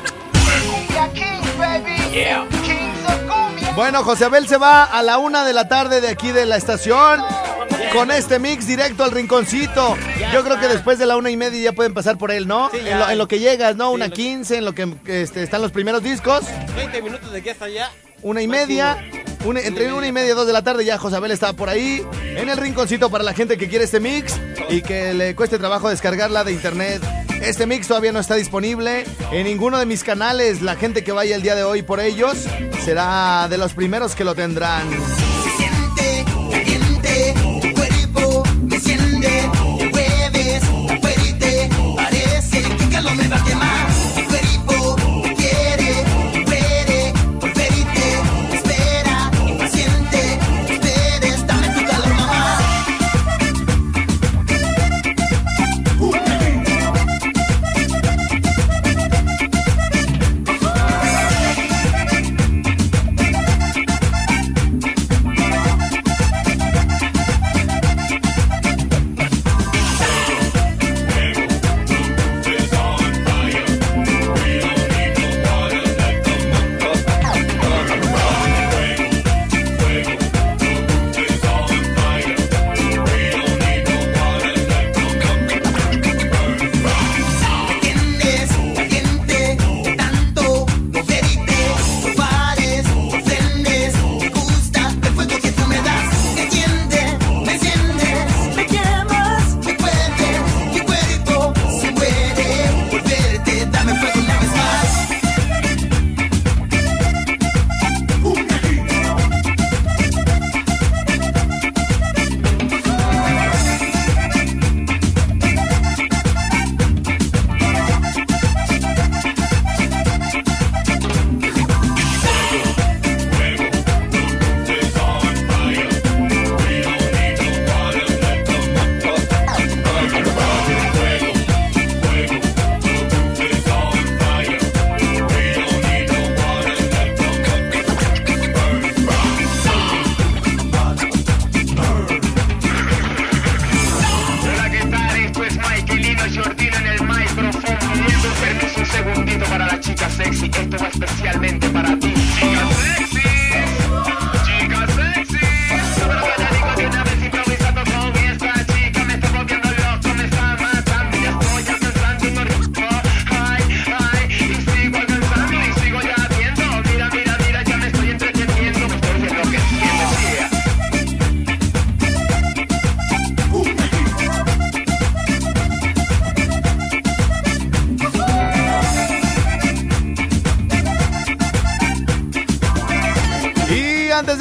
Bueno, 3.74 4.04
José 4.04 4.26
Abel 4.26 4.46
se 4.46 4.58
va 4.58 4.84
a 4.84 5.02
la 5.02 5.18
una 5.18 5.44
de 5.44 5.52
la 5.52 5.66
tarde 5.66 6.00
de 6.00 6.06
aquí 6.08 6.30
de 6.30 6.46
la 6.46 6.56
estación 6.56 7.20
con 7.92 8.12
este 8.12 8.38
mix 8.38 8.64
directo 8.68 9.02
al 9.02 9.10
rinconcito. 9.10 9.96
Yo 10.32 10.44
creo 10.44 10.60
que 10.60 10.68
después 10.68 11.00
de 11.00 11.06
la 11.06 11.16
una 11.16 11.30
y 11.30 11.36
media 11.36 11.60
ya 11.60 11.72
pueden 11.72 11.94
pasar 11.94 12.16
por 12.16 12.30
él, 12.30 12.46
¿no? 12.46 12.70
Sí, 12.70 12.78
en, 12.84 12.96
lo, 12.96 13.10
en 13.10 13.18
lo 13.18 13.26
que 13.26 13.40
llegas, 13.40 13.74
¿no? 13.74 13.90
Una 13.90 14.08
15, 14.08 14.58
en 14.58 14.64
lo 14.64 14.72
que 14.74 14.94
este, 15.06 15.42
están 15.42 15.60
los 15.60 15.72
primeros 15.72 16.02
discos. 16.04 16.42
20 16.76 17.02
minutos 17.02 17.32
de 17.32 17.40
aquí 17.40 17.48
hasta 17.48 17.64
allá. 17.64 17.90
Una 18.22 18.40
y 18.40 18.46
media. 18.46 19.04
Una- 19.44 19.60
entre 19.60 19.92
una 19.92 20.06
y 20.06 20.12
media 20.12 20.30
y 20.32 20.34
dos 20.34 20.46
de 20.46 20.52
la 20.52 20.62
tarde 20.62 20.84
ya 20.84 20.96
José 20.98 21.16
Abel 21.16 21.32
está 21.32 21.52
por 21.54 21.68
ahí. 21.68 22.04
En 22.24 22.48
el 22.48 22.56
rinconcito 22.56 23.10
para 23.10 23.24
la 23.24 23.32
gente 23.34 23.56
que 23.58 23.68
quiere 23.68 23.84
este 23.84 23.98
mix 23.98 24.38
y 24.68 24.82
que 24.82 25.12
le 25.14 25.34
cueste 25.34 25.58
trabajo 25.58 25.88
descargarla 25.88 26.44
de 26.44 26.52
internet. 26.52 27.02
Este 27.42 27.66
mix 27.66 27.88
todavía 27.88 28.12
no 28.12 28.20
está 28.20 28.34
disponible 28.34 29.04
en 29.32 29.44
ninguno 29.44 29.78
de 29.78 29.86
mis 29.86 30.04
canales. 30.04 30.62
La 30.62 30.76
gente 30.76 31.04
que 31.04 31.12
vaya 31.12 31.36
el 31.36 31.42
día 31.42 31.54
de 31.54 31.64
hoy 31.64 31.82
por 31.82 32.00
ellos 32.00 32.46
será 32.84 33.46
de 33.48 33.58
los 33.58 33.74
primeros 33.74 34.14
que 34.14 34.24
lo 34.24 34.34
tendrán. 34.34 34.88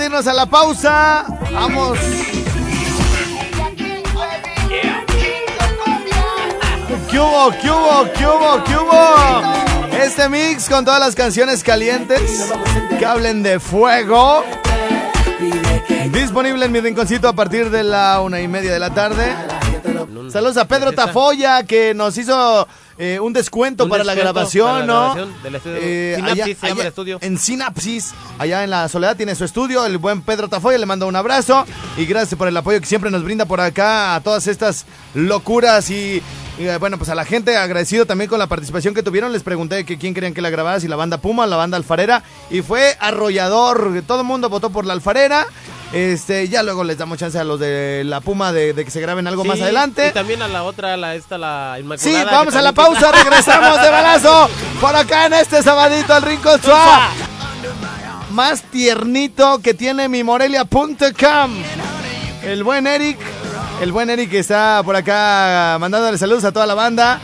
Irnos 0.07 0.25
a 0.27 0.33
la 0.33 0.45
pausa, 0.45 1.25
vamos. 1.51 1.99
¿Qué 7.11 7.19
hubo? 7.19 7.51
¿Qué 7.61 7.69
hubo? 7.69 8.13
¿Qué 8.13 8.25
hubo? 8.25 8.63
¿Qué 8.63 8.77
hubo? 8.77 10.01
Este 10.01 10.29
mix 10.29 10.69
con 10.69 10.85
todas 10.85 11.01
las 11.01 11.13
canciones 11.13 11.61
calientes 11.61 12.53
que 12.97 13.05
hablen 13.05 13.43
de 13.43 13.59
fuego. 13.59 14.45
Disponible 16.11 16.65
en 16.65 16.71
mi 16.71 16.79
rinconcito 16.79 17.27
a 17.27 17.33
partir 17.33 17.69
de 17.69 17.83
la 17.83 18.21
una 18.21 18.39
y 18.39 18.47
media 18.47 18.71
de 18.71 18.79
la 18.79 18.93
tarde. 18.93 19.35
Saludos 20.31 20.57
a 20.57 20.67
Pedro 20.67 20.91
Tafoya 20.91 21.63
que 21.63 21.93
nos 21.93 22.17
hizo 22.17 22.67
eh, 22.97 23.19
un 23.19 23.33
descuento 23.33 23.83
Un 23.83 23.89
para 23.89 24.03
la 24.03 24.15
grabación, 24.15 24.67
para 24.67 24.79
la 24.79 24.85
¿no? 24.85 24.99
grabación 25.13 25.43
del 25.43 25.55
estudio. 25.55 25.77
Eh, 25.79 26.13
Sinapsis 26.17 26.41
allá- 26.43 26.55
se 26.59 26.67
llama 26.67 26.81
el 26.81 26.87
estudio. 26.87 27.17
En 27.21 27.37
Sinapsis, 27.37 28.13
allá 28.39 28.63
en 28.63 28.69
la 28.71 28.87
Soledad 28.89 29.15
tiene 29.15 29.35
su 29.35 29.43
estudio, 29.45 29.85
el 29.85 29.97
buen 29.97 30.21
Pedro 30.21 30.47
Tafoya, 30.47 30.77
le 30.77 30.85
mando 30.85 31.07
un 31.07 31.15
abrazo 31.15 31.65
y 31.97 32.05
gracias 32.05 32.37
por 32.37 32.47
el 32.47 32.57
apoyo 32.57 32.79
que 32.79 32.85
siempre 32.87 33.11
nos 33.11 33.23
brinda 33.23 33.45
por 33.45 33.61
acá 33.61 34.15
a 34.15 34.21
todas 34.21 34.47
estas 34.47 34.85
locuras 35.13 35.89
y, 35.89 36.21
y, 36.59 36.65
eh, 36.65 36.77
bueno, 36.77 36.97
pues 36.97 37.09
a 37.09 37.15
la 37.15 37.25
gente 37.25 37.55
agradecido 37.57 38.05
también 38.05 38.29
con 38.29 38.39
la 38.39 38.47
participación 38.47 38.93
que 38.93 39.03
tuvieron, 39.03 39.31
les 39.33 39.43
pregunté 39.43 39.85
que 39.85 39.97
quién 39.97 40.13
querían 40.13 40.33
que 40.33 40.41
la 40.41 40.49
grabara, 40.49 40.79
si 40.79 40.87
la 40.87 40.95
banda 40.95 41.17
Puma 41.19 41.45
la 41.47 41.55
banda 41.55 41.77
Alfarera 41.77 42.23
y 42.49 42.61
fue 42.61 42.95
arrollador, 42.99 44.01
todo 44.07 44.21
el 44.21 44.27
mundo 44.27 44.49
votó 44.49 44.69
por 44.69 44.85
la 44.85 44.93
Alfarera. 44.93 45.45
Este, 45.93 46.49
ya 46.49 46.63
luego 46.63 46.83
les 46.83 46.97
damos 46.97 47.17
chance 47.17 47.39
a 47.39 47.45
los 47.45 47.59
de 47.59 48.03
la 48.05 48.19
Puma 48.19 48.51
de, 48.51 48.73
de 48.73 48.83
que 48.83 48.91
se 48.91 48.99
graben 48.99 49.25
algo 49.25 49.45
más 49.45 49.57
Sí, 49.57 49.63
adelante. 49.63 50.09
Y 50.09 50.11
también 50.13 50.41
a 50.41 50.47
la 50.49 50.63
otra, 50.63 50.97
la 50.97 51.15
esta, 51.15 51.37
la 51.37 51.75
Sí, 51.77 51.81
Inmaculada. 51.81 52.31
vamos 52.31 52.53
que 52.53 52.59
a 52.59 52.61
la 52.61 52.73
pausa, 52.73 53.11
regresamos 53.11 53.81
de 53.81 53.89
balazo 53.89 54.49
por 54.81 54.95
acá 54.95 55.27
en 55.27 55.33
este 55.35 55.63
sabadito 55.63 56.13
al 56.13 56.23
Rincón 56.23 56.61
Suá. 56.61 57.09
Más 58.31 58.63
tiernito 58.63 59.59
que 59.59 59.73
tiene 59.73 60.09
mi 60.09 60.23
Morelia.com. 60.23 61.63
El 62.43 62.63
buen 62.63 62.85
Eric, 62.85 63.17
el 63.81 63.91
buen 63.93 64.09
Eric 64.09 64.29
que 64.29 64.39
está 64.39 64.81
por 64.83 64.95
acá 64.95 65.77
mandándole 65.79 66.17
saludos 66.17 66.43
a 66.43 66.51
toda 66.51 66.65
la 66.67 66.75
banda 66.75 67.19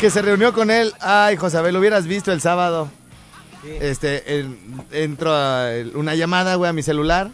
que 0.00 0.10
se 0.10 0.20
reunió 0.20 0.52
con 0.52 0.70
él. 0.70 0.92
Ay, 1.00 1.36
José 1.36 1.70
lo 1.72 1.78
hubieras 1.78 2.06
visto 2.06 2.32
el 2.32 2.40
sábado. 2.40 2.90
Este, 3.80 4.38
el- 4.40 4.58
entró 4.90 5.34
a 5.34 5.72
el- 5.72 5.92
una 5.96 6.14
llamada, 6.16 6.56
güey, 6.56 6.68
a 6.68 6.72
mi 6.74 6.82
celular. 6.82 7.30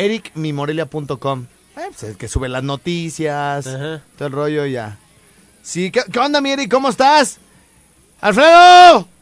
ericmimorelia.com. 0.00 1.46
Eh, 1.76 1.80
pues, 1.98 2.16
que 2.16 2.28
sube 2.28 2.48
las 2.48 2.62
noticias, 2.62 3.66
Ajá. 3.66 4.02
todo 4.18 4.26
el 4.28 4.32
rollo 4.34 4.66
ya. 4.66 4.98
Sí, 5.62 5.90
¿qué, 5.90 6.02
qué 6.12 6.18
onda, 6.18 6.40
mi 6.40 6.50
Eric? 6.52 6.70
¿Cómo 6.70 6.88
estás? 6.88 7.38
¡Alfredo! 8.20 9.08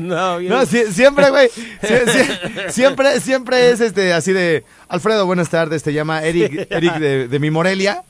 No. 0.00 0.40
No, 0.40 0.62
sie- 0.64 0.90
siempre, 0.92 1.28
güey. 1.28 1.48
sie- 1.82 2.06
sie- 2.06 2.70
siempre, 2.70 3.20
siempre 3.20 3.70
es 3.70 3.80
este 3.82 4.14
así 4.14 4.32
de. 4.32 4.64
Alfredo, 4.88 5.26
buenas 5.26 5.50
tardes. 5.50 5.82
Te 5.82 5.92
llama 5.92 6.22
Eric, 6.22 6.66
Eric 6.70 6.94
de, 6.96 7.28
de 7.28 7.38
mi 7.38 7.50
Morelia. 7.50 8.02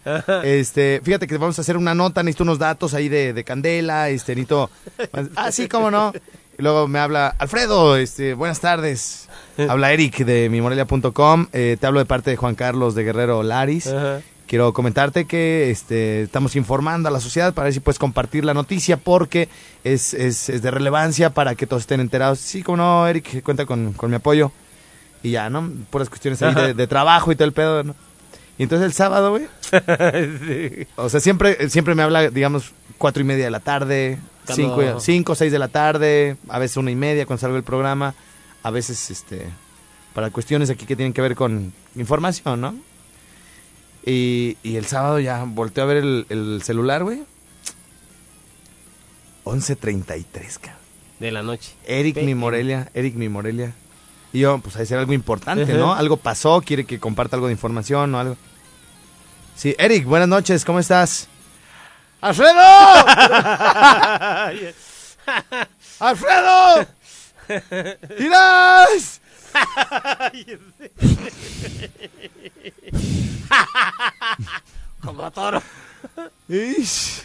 Este, 0.44 1.00
fíjate 1.02 1.26
que 1.26 1.36
vamos 1.36 1.58
a 1.58 1.62
hacer 1.62 1.76
una 1.76 1.96
nota. 1.96 2.22
Necesito 2.22 2.44
unos 2.44 2.60
datos 2.60 2.94
ahí 2.94 3.08
de, 3.08 3.32
de 3.32 3.42
Candela. 3.42 4.08
Este, 4.08 4.36
necesito. 4.36 4.70
Ah, 5.34 5.50
sí, 5.50 5.66
cómo 5.68 5.90
no. 5.90 6.12
Y 6.56 6.62
luego 6.62 6.86
me 6.86 7.00
habla 7.00 7.34
Alfredo. 7.38 7.96
Este, 7.96 8.34
buenas 8.34 8.60
tardes. 8.60 9.28
Habla 9.68 9.92
Eric 9.92 10.18
de 10.24 10.48
mi 10.48 10.60
Morelia.com. 10.60 11.46
Eh, 11.52 11.76
te 11.80 11.86
hablo 11.86 11.98
de 12.00 12.06
parte 12.06 12.30
de 12.30 12.36
Juan 12.36 12.54
Carlos 12.54 12.94
de 12.94 13.04
Guerrero 13.04 13.42
Laris. 13.42 13.86
Ajá. 13.88 14.20
Quiero 14.46 14.72
comentarte 14.72 15.26
que 15.26 15.70
este, 15.70 16.22
estamos 16.22 16.56
informando 16.56 17.08
a 17.08 17.12
la 17.12 17.20
sociedad 17.20 17.54
para 17.54 17.64
ver 17.66 17.72
si 17.74 17.78
puedes 17.80 18.00
compartir 18.00 18.44
la 18.44 18.52
noticia 18.52 18.96
porque 18.96 19.48
es, 19.84 20.12
es, 20.12 20.48
es 20.48 20.60
de 20.62 20.70
relevancia 20.72 21.30
para 21.30 21.54
que 21.54 21.66
todos 21.66 21.82
estén 21.82 22.00
enterados. 22.00 22.40
Sí, 22.40 22.62
como 22.64 22.78
no, 22.78 23.06
Eric, 23.06 23.42
cuenta 23.44 23.64
con, 23.64 23.92
con 23.92 24.10
mi 24.10 24.16
apoyo. 24.16 24.50
Y 25.22 25.30
ya, 25.32 25.50
¿no? 25.50 25.70
Puras 25.90 26.08
cuestiones 26.08 26.42
ahí 26.42 26.54
de, 26.54 26.74
de 26.74 26.86
trabajo 26.88 27.30
y 27.30 27.36
todo 27.36 27.44
el 27.46 27.52
pedo, 27.52 27.84
¿no? 27.84 27.94
Y 28.58 28.64
entonces 28.64 28.86
el 28.86 28.92
sábado, 28.92 29.30
güey. 29.30 29.46
Sí. 30.46 30.86
O 30.96 31.08
sea, 31.08 31.20
siempre, 31.20 31.68
siempre 31.70 31.94
me 31.94 32.02
habla, 32.02 32.28
digamos, 32.30 32.72
cuatro 32.98 33.22
y 33.22 33.24
media 33.24 33.44
de 33.44 33.50
la 33.50 33.60
tarde, 33.60 34.18
Cuando- 34.46 34.76
cinco, 34.76 35.00
cinco, 35.00 35.34
seis 35.36 35.52
de 35.52 35.58
la 35.58 35.68
tarde, 35.68 36.36
a 36.48 36.58
veces 36.58 36.76
una 36.76 36.90
y 36.90 36.96
media 36.96 37.24
cuando 37.26 37.40
salgo 37.40 37.56
el 37.56 37.62
programa, 37.62 38.14
a 38.62 38.70
veces, 38.70 39.10
este, 39.10 39.46
para 40.14 40.30
cuestiones 40.30 40.70
aquí 40.70 40.86
que 40.86 40.96
tienen 40.96 41.12
que 41.12 41.22
ver 41.22 41.34
con 41.34 41.72
información, 41.94 42.60
¿no? 42.60 42.74
Y, 44.04 44.56
y 44.62 44.76
el 44.76 44.86
sábado 44.86 45.20
ya 45.20 45.44
volteé 45.44 45.82
a 45.82 45.86
ver 45.86 45.98
el, 45.98 46.26
el 46.28 46.62
celular, 46.62 47.02
güey. 47.02 47.22
11.33, 49.44 50.58
cabrón. 50.58 50.80
De 51.18 51.30
la 51.30 51.42
noche. 51.42 51.72
Eric 51.86 52.16
mi. 52.22 52.34
Morelia, 52.34 52.90
Eric 52.94 53.14
mi 53.14 53.28
Morelia. 53.28 53.74
Y 54.32 54.40
yo, 54.40 54.58
pues 54.58 54.76
hay 54.76 54.82
que 54.82 54.86
ser 54.86 54.98
algo 54.98 55.12
importante. 55.12 55.74
¿no? 55.74 55.94
Algo 55.94 56.16
pasó, 56.16 56.62
quiere 56.62 56.86
que 56.86 56.98
comparta 56.98 57.36
algo 57.36 57.48
de 57.48 57.52
información 57.52 58.14
o 58.14 58.18
algo. 58.18 58.36
Sí, 59.56 59.74
Eric, 59.78 60.06
buenas 60.06 60.28
noches, 60.28 60.64
¿cómo 60.64 60.78
estás? 60.78 61.28
¡Alfredo! 62.22 62.60
¡Alfredo! 65.98 66.86
¡Irás! 68.18 69.20
Como 75.02 75.30
toro. 75.30 75.62
Ish. 76.48 77.22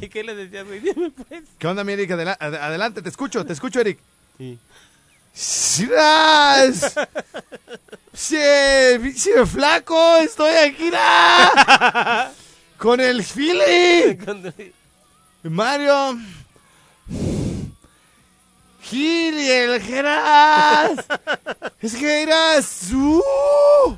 ¿Y 0.00 0.08
qué 0.08 0.22
le 0.24 0.34
decías, 0.34 0.66
güey? 0.66 0.80
Dime, 0.80 1.10
pues. 1.10 1.42
¿Qué 1.58 1.66
onda, 1.66 1.84
mi 1.84 1.92
Eric? 1.92 2.10
Adela- 2.12 2.36
ad- 2.40 2.54
adelante, 2.54 3.02
te 3.02 3.08
escucho, 3.08 3.44
te 3.44 3.52
escucho, 3.52 3.80
Eric. 3.80 3.98
Sí. 4.38 4.58
¡Irás! 5.82 6.94
¡Sí, 8.12 8.36
pinche 9.00 9.46
flaco! 9.46 10.16
¡Estoy 10.16 10.54
aquí! 10.56 10.90
¡ra! 10.90 12.32
¡Con 12.78 13.00
el 13.00 13.22
Philly! 13.22 14.16
Cuando- 14.24 14.52
Mario. 15.42 16.18
Gil 18.82 19.38
y 19.38 19.50
el 19.50 19.80
Geras. 19.82 21.04
Es 21.80 21.94
que 21.94 22.22
eras. 22.22 22.90
¡uh! 22.92 23.96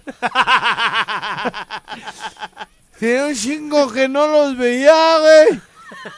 Tiene 2.98 3.24
un 3.24 3.34
chingo 3.34 3.90
que 3.90 4.06
no 4.06 4.26
los 4.26 4.56
veía, 4.58 5.18
güey. 5.18 5.62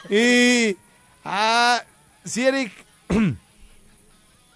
Y. 0.09 0.77
Ah. 1.23 1.81
Sí, 2.25 2.45
Eric. 2.45 2.73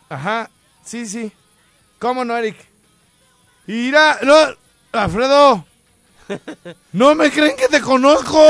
Ajá. 0.10 0.50
Sí, 0.84 1.06
sí. 1.06 1.32
¿Cómo 2.00 2.26
no, 2.26 2.36
Eric? 2.36 2.58
Mira, 3.68 4.20
no. 4.24 4.36
Alfredo. 4.92 5.66
No 6.94 7.16
me 7.16 7.32
creen 7.32 7.56
que 7.56 7.68
te 7.68 7.82
conozco. 7.82 8.40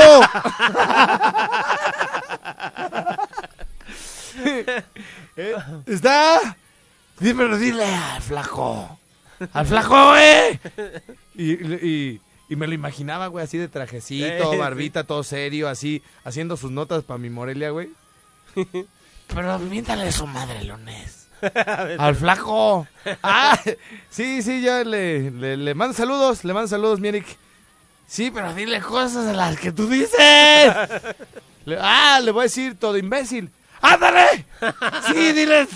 Eh, 5.36 5.54
Está. 5.86 6.56
Pero 7.18 7.58
dile 7.58 7.84
al 7.84 8.22
flaco. 8.22 8.98
Al 9.52 9.66
flaco, 9.66 10.08
güey. 10.10 10.60
Y, 11.34 11.52
y- 11.86 12.20
y 12.50 12.56
me 12.56 12.66
lo 12.66 12.72
imaginaba, 12.72 13.26
güey, 13.26 13.44
así 13.44 13.58
de 13.58 13.68
trajecito, 13.68 14.54
Eh, 14.54 14.56
barbita, 14.56 15.04
todo 15.04 15.22
serio, 15.22 15.68
así, 15.68 16.02
haciendo 16.24 16.56
sus 16.56 16.70
notas 16.70 17.04
para 17.04 17.18
mi 17.18 17.28
Morelia, 17.28 17.70
güey. 17.70 17.90
Pero 19.34 19.58
miéntale 19.58 20.10
su 20.12 20.26
madre, 20.26 20.64
lunes. 20.64 21.28
Al 21.98 22.16
flaco. 22.16 22.86
Ah, 23.22 23.60
sí, 24.08 24.40
sí, 24.42 24.62
yo 24.62 24.82
le, 24.84 25.30
le, 25.30 25.56
le 25.58 25.74
mando 25.74 25.94
saludos, 25.94 26.42
le 26.44 26.54
mando 26.54 26.68
saludos, 26.68 27.00
mi 27.00 27.08
Eric. 27.08 27.26
Sí, 28.08 28.30
pero 28.32 28.54
dile 28.54 28.80
cosas 28.80 29.26
de 29.26 29.34
las 29.34 29.58
que 29.58 29.70
tú 29.70 29.86
dices. 29.88 30.18
Le- 31.66 31.78
ah, 31.78 32.18
le 32.22 32.30
voy 32.30 32.40
a 32.40 32.42
decir 32.44 32.76
todo 32.78 32.96
imbécil. 32.96 33.50
¡Ándale! 33.82 34.46
Sí, 35.06 35.32
dile 35.32 35.68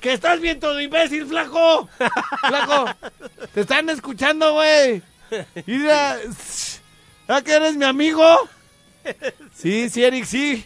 que 0.00 0.12
estás 0.14 0.40
bien 0.40 0.58
todo 0.60 0.80
imbécil, 0.80 1.26
flaco. 1.26 1.88
Flaco, 2.48 2.86
te 3.52 3.60
están 3.62 3.90
escuchando, 3.90 4.52
güey. 4.54 5.02
Mira, 5.66 6.18
¿a 7.28 7.42
que 7.42 7.52
eres 7.52 7.76
mi 7.76 7.84
amigo? 7.84 8.24
Sí, 9.54 9.90
sí, 9.90 10.04
Eric, 10.04 10.24
sí. 10.24 10.64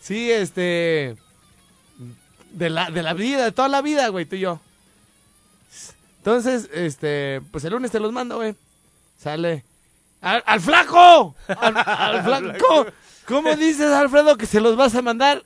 Sí, 0.00 0.30
este... 0.32 1.16
De 2.50 2.70
la, 2.70 2.90
de 2.90 3.02
la 3.02 3.14
vida, 3.14 3.44
de 3.44 3.52
toda 3.52 3.68
la 3.68 3.82
vida, 3.82 4.08
güey, 4.08 4.24
tú 4.26 4.36
y 4.36 4.40
yo. 4.40 4.60
Entonces, 6.18 6.70
este, 6.72 7.42
pues 7.50 7.64
el 7.64 7.72
lunes 7.72 7.90
te 7.90 8.00
los 8.00 8.12
mando, 8.12 8.36
güey. 8.36 8.54
Sale. 9.18 9.64
¡Al, 10.24 10.42
al 10.46 10.60
flaco! 10.60 11.36
¡Al, 11.48 11.74
al 11.76 12.24
flaco! 12.24 12.86
¿Cómo 13.26 13.54
dices, 13.56 13.92
Alfredo, 13.92 14.36
que 14.36 14.46
se 14.46 14.60
los 14.60 14.76
vas 14.76 14.94
a 14.94 15.02
mandar 15.02 15.42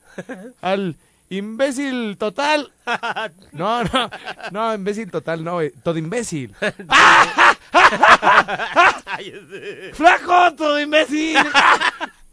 al 0.61 0.97
imbécil 1.29 2.17
total? 2.19 2.73
No, 3.53 3.85
no, 3.85 4.11
no, 4.51 4.75
imbécil 4.75 5.11
total, 5.11 5.45
no, 5.45 5.55
güey. 5.55 5.71
Todo 5.83 5.99
imbécil. 5.99 6.55
¡Flaco, 9.93 10.55
todo 10.55 10.81
imbécil! 10.81 11.37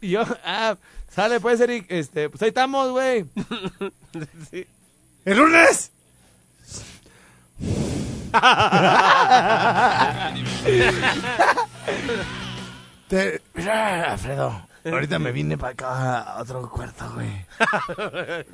Y 0.00 0.10
yo, 0.10 0.22
ah, 0.44 0.76
Sale, 1.16 1.40
pues, 1.40 1.58
Eric. 1.60 1.86
Este, 1.88 2.28
pues 2.28 2.42
ahí 2.42 2.48
estamos, 2.48 2.90
güey. 2.90 3.24
Sí. 4.50 4.66
¡El 5.24 5.38
lunes! 5.38 5.90
Te- 13.08 13.40
mira, 13.54 14.12
Alfredo, 14.12 14.66
ahorita 14.84 15.18
me 15.18 15.32
vine 15.32 15.56
para 15.56 15.72
acá 15.72 16.20
a 16.22 16.42
otro 16.42 16.68
cuarto, 16.70 17.10
güey. 17.14 17.46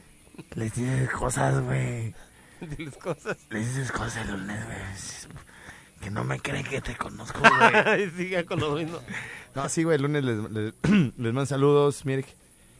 Les 0.54 0.74
dices 0.74 1.10
cosas, 1.10 1.60
güey. 1.62 2.14
Diles 2.60 2.96
cosas. 2.98 3.36
Les 3.50 3.66
dices 3.74 3.90
cosas 3.92 4.16
el 4.26 4.32
lunes, 4.32 4.64
güey. 4.64 5.36
Que 6.00 6.10
no 6.10 6.24
me 6.24 6.38
creen 6.40 6.64
que 6.64 6.80
te 6.80 6.96
conozco, 6.96 7.40
güey. 7.84 8.10
Siga 8.10 8.44
con 8.44 8.60
lo 8.60 8.72
mismo. 8.72 8.98
No, 9.54 9.68
sí, 9.68 9.82
güey, 9.82 9.96
el 9.96 10.02
lunes 10.02 10.24
les, 10.24 10.50
les, 10.50 10.72
les 10.82 11.32
mando 11.34 11.44
saludos, 11.44 12.06
Mirk. 12.06 12.26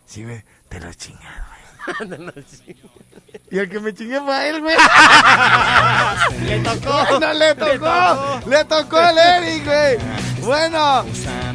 Sí, 0.06 0.24
güey, 0.24 0.42
te 0.70 0.80
lo 0.80 0.90
chingas, 0.94 1.22
güey. 1.98 2.16
Y 3.50 3.58
el 3.58 3.68
que 3.68 3.78
me 3.78 3.92
chingué 3.92 4.18
fue 4.22 4.34
a 4.34 4.48
él, 4.48 4.62
güey. 4.62 4.74
Le 6.46 6.60
tocó. 6.60 7.18
No 7.20 7.32
le 7.34 7.54
tocó, 7.56 8.40
le 8.48 8.64
tocó 8.64 8.96
al 8.96 9.18
Eric, 9.18 9.64
güey. 9.66 9.98
Bueno, 10.42 11.04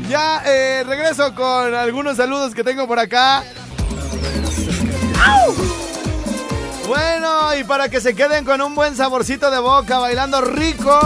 ya 0.09 0.41
eh, 0.45 0.83
regreso 0.87 1.35
con 1.35 1.75
algunos 1.75 2.17
saludos 2.17 2.55
que 2.55 2.63
tengo 2.63 2.87
por 2.87 2.99
acá. 2.99 3.43
Bueno, 6.87 7.53
y 7.59 7.65
para 7.65 7.89
que 7.89 7.99
se 7.99 8.15
queden 8.15 8.45
con 8.45 8.61
un 8.61 8.73
buen 8.73 8.95
saborcito 8.95 9.51
de 9.51 9.59
boca, 9.59 9.99
bailando 9.99 10.39
rico. 10.41 10.99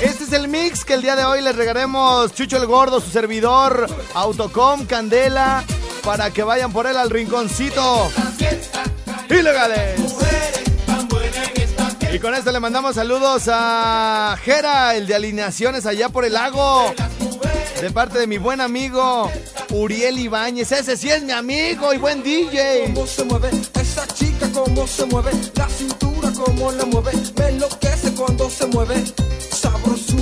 Este 0.00 0.24
es 0.24 0.32
el 0.32 0.48
mix 0.48 0.84
que 0.84 0.94
el 0.94 1.02
día 1.02 1.14
de 1.14 1.24
hoy 1.24 1.42
les 1.42 1.54
regalaremos 1.54 2.32
Chucho 2.34 2.56
el 2.56 2.66
Gordo, 2.66 3.00
su 3.00 3.10
servidor, 3.10 3.86
Autocom, 4.14 4.84
Candela, 4.86 5.62
para 6.02 6.32
que 6.32 6.42
vayan 6.42 6.72
por 6.72 6.88
él 6.88 6.96
al 6.96 7.08
rinconcito. 7.08 8.10
Ilegales. 9.30 10.00
Y 12.12 12.18
con 12.18 12.34
esto 12.34 12.52
le 12.52 12.60
mandamos 12.60 12.96
saludos 12.96 13.44
a 13.48 14.36
Jera, 14.44 14.94
el 14.94 15.06
de 15.06 15.14
alineaciones 15.14 15.86
allá 15.86 16.10
por 16.10 16.26
el 16.26 16.34
lago. 16.34 16.92
De 17.80 17.90
parte 17.90 18.18
de 18.18 18.26
mi 18.26 18.36
buen 18.36 18.60
amigo 18.60 19.30
Uriel 19.70 20.18
Ibáñez. 20.18 20.72
Ese 20.72 20.98
sí 20.98 21.08
es 21.08 21.22
mi 21.22 21.32
amigo 21.32 21.94
y 21.94 21.96
buen 21.96 22.22
DJ. 22.22 22.92
cómo 22.94 23.06
se 23.06 23.24
mueve 23.24 23.48
esa 23.80 24.06
chica, 24.08 24.46
cómo 24.52 24.86
se 24.86 25.06
mueve 25.06 25.30
la 25.54 25.68
cintura, 25.68 26.30
cómo 26.36 26.70
la 26.72 26.84
mueve, 26.84 27.12
me 27.38 27.48
enloquece 27.48 28.12
cuando 28.14 28.50
se 28.50 28.66
mueve, 28.66 29.02
locura. 29.62 30.21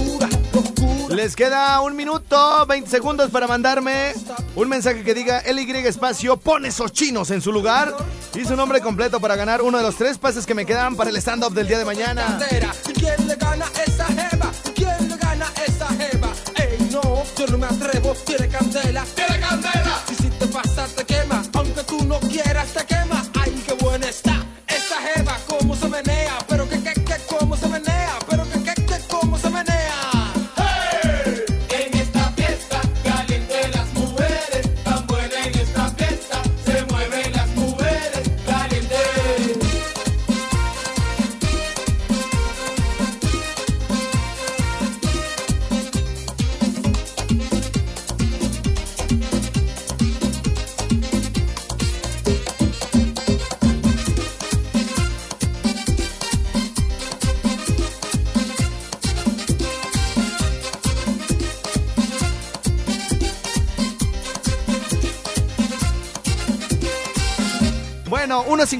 Les 1.20 1.36
queda 1.36 1.82
un 1.82 1.94
minuto, 1.96 2.64
20 2.64 2.88
segundos 2.88 3.30
para 3.30 3.46
mandarme 3.46 4.14
un 4.56 4.68
mensaje 4.70 5.04
que 5.04 5.12
diga 5.12 5.42
LY 5.42 5.86
espacio, 5.86 6.38
pone 6.38 6.68
esos 6.68 6.94
chinos 6.94 7.30
en 7.30 7.42
su 7.42 7.52
lugar 7.52 7.94
y 8.34 8.46
su 8.46 8.56
nombre 8.56 8.80
completo 8.80 9.20
para 9.20 9.36
ganar 9.36 9.60
uno 9.60 9.76
de 9.76 9.84
los 9.84 9.96
tres 9.96 10.16
pases 10.16 10.46
que 10.46 10.54
me 10.54 10.64
quedan 10.64 10.96
para 10.96 11.10
el 11.10 11.16
stand-up 11.16 11.52
del 11.52 11.68
día 11.68 11.78
de 11.78 11.84
mañana. 11.84 12.24
Candela. 12.24 12.74
¿Y 12.88 12.92
quién 12.94 13.28
le 13.28 13.36
gana 13.36 13.66
esa 13.86 14.06
jeva? 14.06 14.50
¿Y 14.64 14.70
quién 14.70 15.08
le 15.10 15.16
gana 15.18 15.46
esa 15.66 15.88
jeva? 15.88 16.32
Ey, 16.56 16.88
no, 16.90 17.22
yo 17.36 17.46
no 17.48 17.58
me 17.58 17.66
atrevo, 17.66 18.14
tiene 18.24 18.48
candela, 18.48 19.04
tiene 19.14 19.40
candela. 19.40 19.79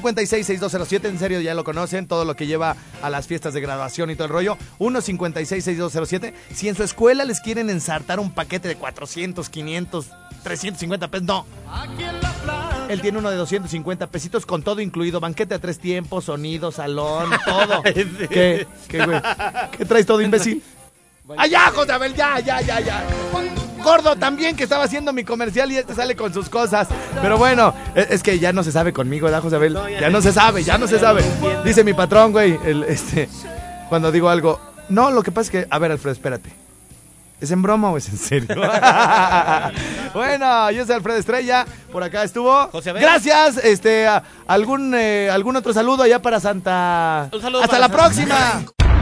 156-6207, 0.01 1.07
en 1.07 1.19
serio 1.19 1.41
ya 1.41 1.55
lo 1.55 1.65
conocen, 1.65 2.07
todo 2.07 2.25
lo 2.25 2.37
que 2.37 2.47
lleva 2.47 2.77
a 3.03 3.11
las 3.11 3.27
fiestas 3.27 3.55
de 3.55 3.61
graduación 3.61 4.11
y 4.11 4.15
todo 4.15 4.27
el 4.27 4.33
rollo. 4.33 4.59
156-6207. 4.79 6.33
Si 6.55 6.69
en 6.69 6.75
su 6.75 6.83
escuela 6.83 7.25
les 7.25 7.41
quieren 7.41 7.71
ensartar 7.71 8.21
un 8.21 8.31
paquete 8.33 8.69
de 8.69 8.77
400, 8.77 9.49
500, 9.49 10.07
350 10.43 11.09
pesos, 11.09 11.27
no. 11.27 11.47
Él 12.89 13.01
tiene 13.01 13.19
uno 13.19 13.31
de 13.31 13.37
250 13.37 14.09
pesitos 14.09 14.47
con 14.47 14.63
todo 14.63 14.81
incluido, 14.81 15.21
banquete 15.21 15.55
a 15.55 15.59
tres 15.61 15.79
tiempos, 15.79 16.25
sonido, 16.25 16.73
salón, 16.73 17.31
todo. 17.45 17.83
¿Qué? 17.83 18.67
¿Qué, 18.89 19.05
güey? 19.05 19.21
¿Qué 19.77 19.85
traes 19.85 20.07
todo, 20.07 20.21
imbécil? 20.21 20.63
¡Allá, 21.37 21.71
José 21.73 21.93
Abel! 21.93 22.15
¡Ya, 22.15 22.41
ya, 22.41 22.61
ya, 22.61 22.81
ya! 22.81 23.07
Gordo 23.83 24.17
también 24.17 24.57
que 24.57 24.65
estaba 24.65 24.85
haciendo 24.85 25.13
mi 25.13 25.25
comercial 25.25 25.71
y 25.73 25.77
este 25.79 25.95
sale 25.95 26.15
con 26.17 26.33
sus 26.33 26.49
cosas. 26.49 26.89
Pero 27.21 27.39
bueno, 27.39 27.75
es, 27.95 28.11
es 28.11 28.23
que 28.23 28.39
ya 28.39 28.53
no 28.53 28.63
se 28.63 28.73
sabe 28.73 28.93
conmigo, 28.93 29.25
¿verdad, 29.27 29.43
José 29.43 29.57
Abel? 29.57 29.79
Ya 30.01 30.09
no 30.09 30.19
no 30.19 30.23
se 30.23 30.33
sabe, 30.33 30.63
ya 30.63 30.79
no 30.79 30.87
se 30.87 30.99
sabe. 30.99 31.25
Dice 31.65 31.83
mi 31.85 31.95
patrón, 31.95 32.33
güey, 32.33 32.59
el, 32.65 32.85
este, 32.85 33.29
cuando 33.89 34.13
digo 34.13 34.29
algo. 34.29 34.61
No, 34.89 35.11
lo 35.11 35.23
que 35.23 35.31
pasa 35.33 35.47
es 35.47 35.51
que, 35.51 35.67
a 35.71 35.79
ver, 35.79 35.93
Alfredo, 35.93 36.13
espérate. 36.13 36.51
¿Es 37.41 37.51
en 37.53 37.63
broma 37.63 37.91
o 37.91 37.97
es 37.97 38.07
en 38.11 38.19
serio? 38.19 38.49
bueno, 40.15 40.71
yo 40.73 40.85
soy 40.85 40.95
Alfredo 40.97 41.19
Estrella, 41.19 41.65
por 41.91 42.03
acá 42.03 42.23
estuvo. 42.23 42.69
José 42.69 42.91
Abel. 42.91 43.03
Gracias, 43.03 43.57
este, 43.59 44.07
a- 44.07 44.23
algún, 44.47 44.95
eh, 44.95 45.31
algún 45.33 45.57
otro 45.57 45.73
saludo 45.73 46.03
allá 46.03 46.21
para 46.21 46.39
Santa. 46.41 47.29
Un 47.33 47.41
saludo 47.41 47.63
Hasta 47.63 47.79
para 47.79 47.89
la 47.89 47.89
Santa. 47.89 48.03
próxima. 48.03 48.63